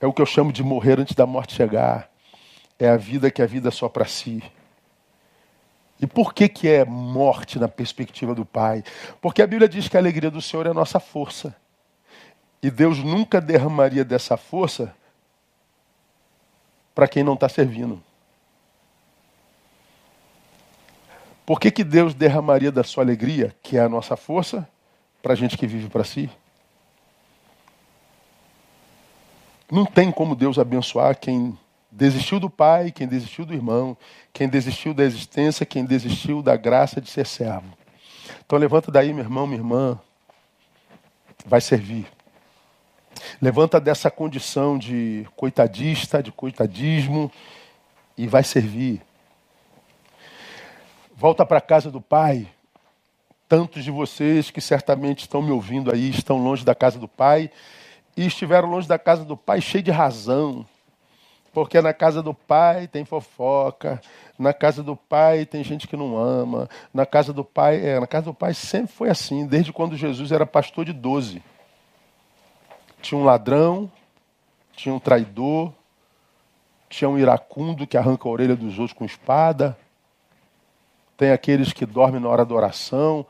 [0.00, 2.10] é o que eu chamo de morrer antes da morte chegar.
[2.78, 4.42] É a vida que é a vida só para si.
[6.00, 8.82] E por que, que é morte na perspectiva do Pai?
[9.20, 11.54] Porque a Bíblia diz que a alegria do Senhor é a nossa força.
[12.62, 14.94] E Deus nunca derramaria dessa força
[16.94, 18.02] para quem não está servindo.
[21.44, 24.68] Por que, que Deus derramaria da sua alegria, que é a nossa força,
[25.22, 26.30] para a gente que vive para si?
[29.70, 31.58] Não tem como Deus abençoar quem
[31.90, 33.96] desistiu do pai, quem desistiu do irmão,
[34.32, 37.76] quem desistiu da existência, quem desistiu da graça de ser servo.
[38.44, 39.98] Então levanta daí, meu irmão, minha irmã,
[41.44, 42.06] vai servir.
[43.40, 47.30] Levanta dessa condição de coitadista, de coitadismo
[48.16, 49.02] e vai servir.
[51.14, 52.48] Volta para a casa do pai.
[53.48, 57.50] Tantos de vocês que certamente estão me ouvindo aí, estão longe da casa do pai
[58.16, 60.64] e estiveram longe da casa do pai cheio de razão
[61.52, 64.00] porque na casa do pai tem fofoca,
[64.38, 68.06] na casa do pai tem gente que não ama, na casa do pai, é, na
[68.06, 71.42] casa do pai sempre foi assim, desde quando Jesus era pastor de doze.
[73.02, 73.90] Tinha um ladrão,
[74.72, 75.72] tinha um traidor,
[76.88, 79.76] tinha um iracundo que arranca a orelha dos outros com espada,
[81.16, 83.26] tem aqueles que dormem na hora da oração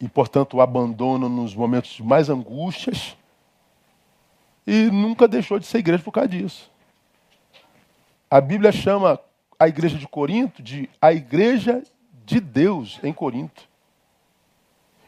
[0.00, 3.16] e, portanto, o abandonam nos momentos de mais angústias,
[4.64, 6.70] e nunca deixou de ser igreja por causa disso.
[8.30, 9.18] A Bíblia chama
[9.58, 11.82] a igreja de Corinto de a igreja
[12.26, 13.66] de Deus em Corinto.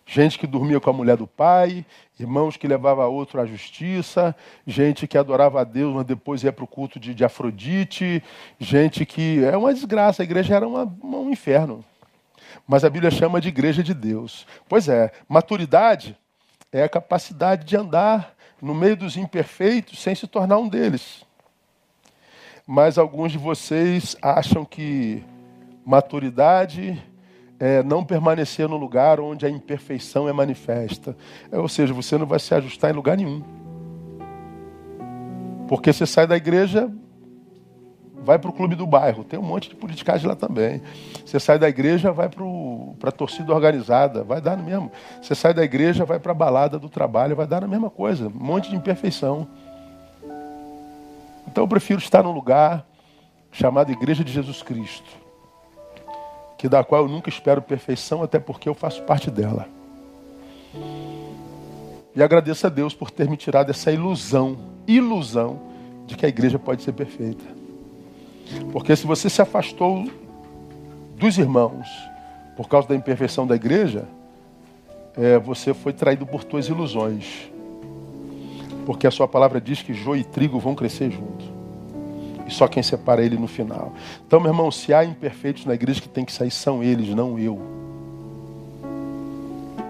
[0.07, 1.85] Gente que dormia com a mulher do pai,
[2.19, 4.35] irmãos que levava outro à justiça,
[4.67, 8.23] gente que adorava a Deus, mas depois ia para o culto de, de, Afrodite,
[8.59, 9.45] gente que.
[9.45, 11.85] É uma desgraça, a igreja era uma, um inferno.
[12.67, 14.47] Mas a Bíblia chama de igreja de Deus.
[14.67, 16.17] Pois é, maturidade
[16.73, 21.29] é a capacidade de andar no meio dos imperfeitos sem se tornar um deles
[22.73, 25.25] mas alguns de vocês acham que
[25.85, 27.03] maturidade
[27.59, 31.17] é não permanecer no lugar onde a imperfeição é manifesta.
[31.51, 33.43] É, ou seja, você não vai se ajustar em lugar nenhum.
[35.67, 36.89] Porque você sai da igreja,
[38.23, 39.25] vai para o clube do bairro.
[39.25, 40.81] Tem um monte de politicagem lá também.
[41.27, 44.23] Você sai da igreja, vai para a torcida organizada.
[44.23, 44.93] Vai dar no mesmo.
[45.21, 47.35] Você sai da igreja, vai para a balada do trabalho.
[47.35, 48.29] Vai dar na mesma coisa.
[48.29, 49.49] Um monte de imperfeição.
[51.51, 52.87] Então eu prefiro estar num lugar
[53.51, 55.11] chamado Igreja de Jesus Cristo,
[56.57, 59.67] que da qual eu nunca espero perfeição, até porque eu faço parte dela.
[62.15, 65.61] E agradeço a Deus por ter me tirado essa ilusão, ilusão
[66.07, 67.45] de que a igreja pode ser perfeita.
[68.73, 70.09] Porque se você se afastou
[71.17, 71.89] dos irmãos
[72.57, 74.07] por causa da imperfeição da igreja,
[75.17, 77.50] é, você foi traído por tuas ilusões.
[78.91, 81.49] Porque a sua palavra diz que joio e trigo vão crescer juntos.
[82.45, 83.93] E só quem separa ele no final.
[84.27, 87.39] Então, meu irmão, se há imperfeitos na igreja que tem que sair, são eles, não
[87.39, 87.61] eu.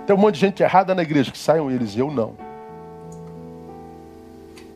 [0.07, 2.35] Tem um monte de gente errada na igreja, que saiam eles, eu não.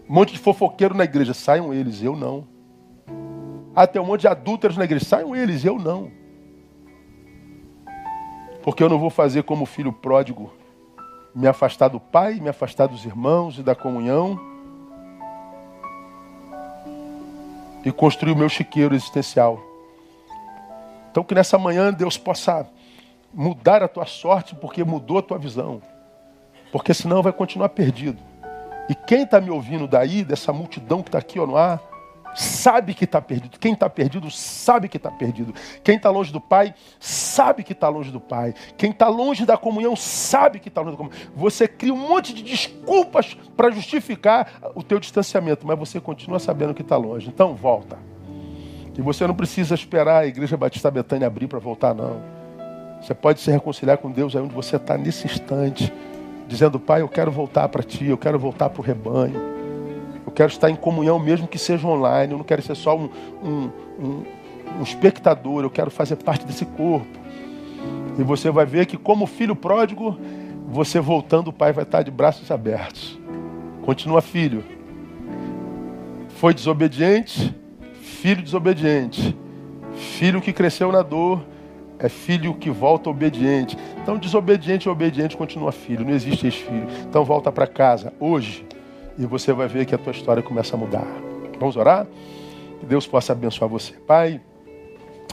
[0.09, 2.47] Um monte de fofoqueiro na igreja, saiam eles, eu não.
[3.77, 6.11] Ah, tem um monte de adúlteros na igreja, saiam eles, eu não.
[8.63, 10.51] Porque eu não vou fazer como o filho pródigo
[11.35, 14.39] me afastar do pai, me afastar dos irmãos e da comunhão
[17.85, 19.61] e construir o meu chiqueiro existencial.
[21.11, 22.67] Então que nessa manhã Deus possa
[23.33, 25.83] mudar a tua sorte porque mudou a tua visão.
[26.73, 28.19] Porque senão vai continuar perdido.
[28.89, 31.81] E quem está me ouvindo daí, dessa multidão que está aqui ó, no ar,
[32.35, 33.59] sabe que está perdido.
[33.59, 35.55] Quem está perdido sabe que está perdido.
[35.83, 38.55] Quem está longe do Pai sabe que está longe do Pai.
[38.77, 41.19] Quem está longe da comunhão sabe que está longe da comunhão.
[41.37, 46.75] Você cria um monte de desculpas para justificar o teu distanciamento, mas você continua sabendo
[46.75, 47.29] que está longe.
[47.29, 47.99] Então volta.
[48.97, 52.21] E você não precisa esperar a Igreja Batista Betânia abrir para voltar, não.
[53.01, 55.93] Você pode se reconciliar com Deus aí onde você está nesse instante,
[56.47, 59.54] dizendo, Pai, eu quero voltar para Ti, eu quero voltar para o rebanho
[60.35, 62.33] quero estar em comunhão, mesmo que seja online.
[62.33, 63.09] Eu não quero ser só um,
[63.43, 64.25] um, um,
[64.79, 67.19] um espectador, eu quero fazer parte desse corpo.
[68.19, 70.19] E você vai ver que, como filho pródigo,
[70.69, 73.19] você voltando, o pai vai estar de braços abertos.
[73.83, 74.65] Continua filho.
[76.29, 77.55] Foi desobediente,
[78.01, 79.37] filho desobediente.
[79.95, 81.45] Filho que cresceu na dor,
[81.99, 83.77] é filho que volta obediente.
[84.03, 86.87] Então, desobediente e obediente continua filho, não existe ex-filho.
[87.09, 88.67] Então, volta para casa, hoje,
[89.19, 91.07] e você vai ver que a tua história começa a mudar.
[91.59, 92.07] Vamos orar?
[92.81, 93.93] Que Deus possa abençoar você.
[93.93, 94.41] Pai,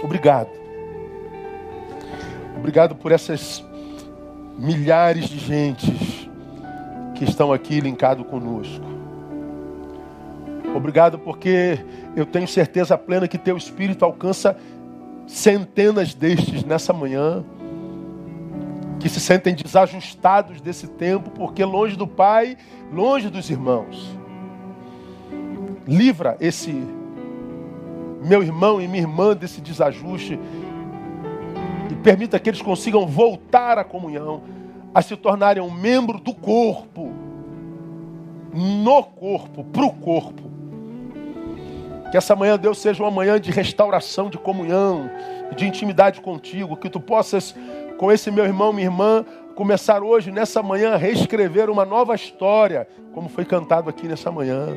[0.04, 0.50] obrigado.
[2.58, 3.64] Obrigado por essas
[4.58, 6.30] milhares de gentes
[7.16, 8.86] que estão aqui linkados conosco.
[10.76, 11.80] Obrigado porque
[12.16, 14.56] eu tenho certeza plena que teu Espírito alcança
[15.28, 17.44] centenas destes nessa manhã
[19.02, 22.56] que se sentem desajustados desse tempo, porque longe do Pai,
[22.94, 24.16] longe dos irmãos.
[25.88, 26.72] Livra esse
[28.24, 30.40] meu irmão e minha irmã desse desajuste
[31.90, 34.44] e permita que eles consigam voltar à comunhão,
[34.94, 37.12] a se tornarem um membro do corpo,
[38.54, 40.44] no corpo, para o corpo.
[42.12, 45.10] Que essa manhã, Deus, seja uma manhã de restauração, de comunhão,
[45.56, 47.56] de intimidade contigo, que tu possas
[48.02, 49.24] com esse meu irmão, minha irmã,
[49.54, 54.70] começar hoje, nessa manhã, a reescrever uma nova história, como foi cantado aqui nessa manhã.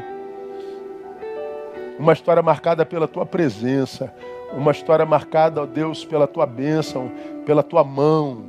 [1.98, 4.12] Uma história marcada pela tua presença,
[4.52, 7.10] uma história marcada, ó Deus, pela tua bênção,
[7.46, 8.44] pela tua mão.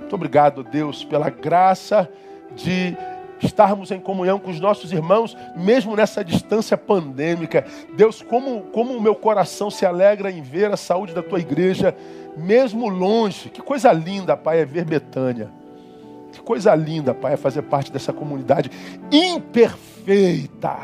[0.00, 2.10] Muito obrigado, Deus, pela graça
[2.56, 2.96] de
[3.44, 7.64] estarmos em comunhão com os nossos irmãos, mesmo nessa distância pandêmica.
[7.96, 11.94] Deus, como, como o meu coração se alegra em ver a saúde da tua igreja
[12.36, 13.48] mesmo longe.
[13.48, 15.50] Que coisa linda, Pai, é ver Betânia.
[16.32, 18.70] Que coisa linda, Pai, é fazer parte dessa comunidade
[19.10, 20.76] imperfeita.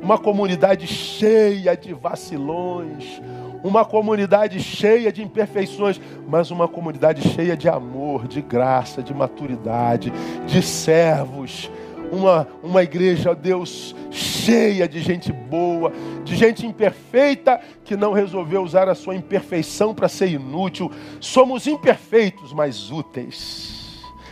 [0.00, 3.20] Uma comunidade cheia de vacilões,
[3.62, 10.12] uma comunidade cheia de imperfeições, mas uma comunidade cheia de amor, de graça, de maturidade,
[10.46, 11.70] de servos.
[12.12, 15.92] Uma, uma igreja, Deus, cheia de gente boa,
[16.24, 20.90] de gente imperfeita que não resolveu usar a sua imperfeição para ser inútil.
[21.20, 23.78] Somos imperfeitos, mas úteis.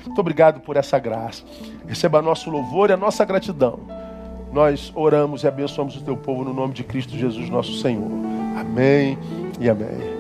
[0.05, 1.45] Muito obrigado por essa graça.
[1.87, 3.98] Receba nosso louvor e a nossa gratidão.
[4.53, 8.11] Nós oramos e abençoamos o teu povo no nome de Cristo Jesus, nosso Senhor.
[8.57, 9.19] Amém
[9.61, 10.18] e amém.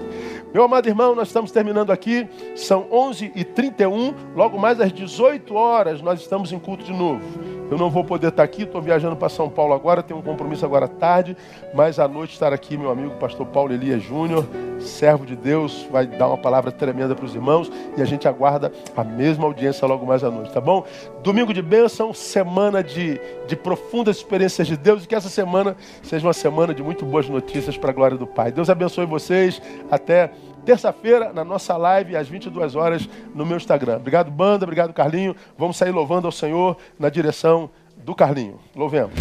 [0.58, 6.20] Meu amado irmão, nós estamos terminando aqui, são 11h31, logo mais às 18 horas nós
[6.20, 7.22] estamos em culto de novo.
[7.70, 10.64] Eu não vou poder estar aqui, estou viajando para São Paulo agora, tenho um compromisso
[10.64, 11.36] agora à tarde,
[11.72, 14.44] mas à noite estar aqui meu amigo pastor Paulo Elias Júnior,
[14.80, 18.72] servo de Deus, vai dar uma palavra tremenda para os irmãos e a gente aguarda
[18.96, 20.84] a mesma audiência logo mais à noite, tá bom?
[21.22, 26.26] Domingo de bênção, semana de, de profundas experiências de Deus e que essa semana seja
[26.26, 28.50] uma semana de muito boas notícias para a glória do Pai.
[28.50, 30.32] Deus abençoe vocês, até
[30.68, 33.96] terça-feira, na nossa live, às 22 horas, no meu Instagram.
[33.96, 35.34] Obrigado, banda, obrigado, Carlinho.
[35.56, 38.60] Vamos sair louvando ao Senhor na direção do Carlinho.
[38.76, 39.14] Louvemos.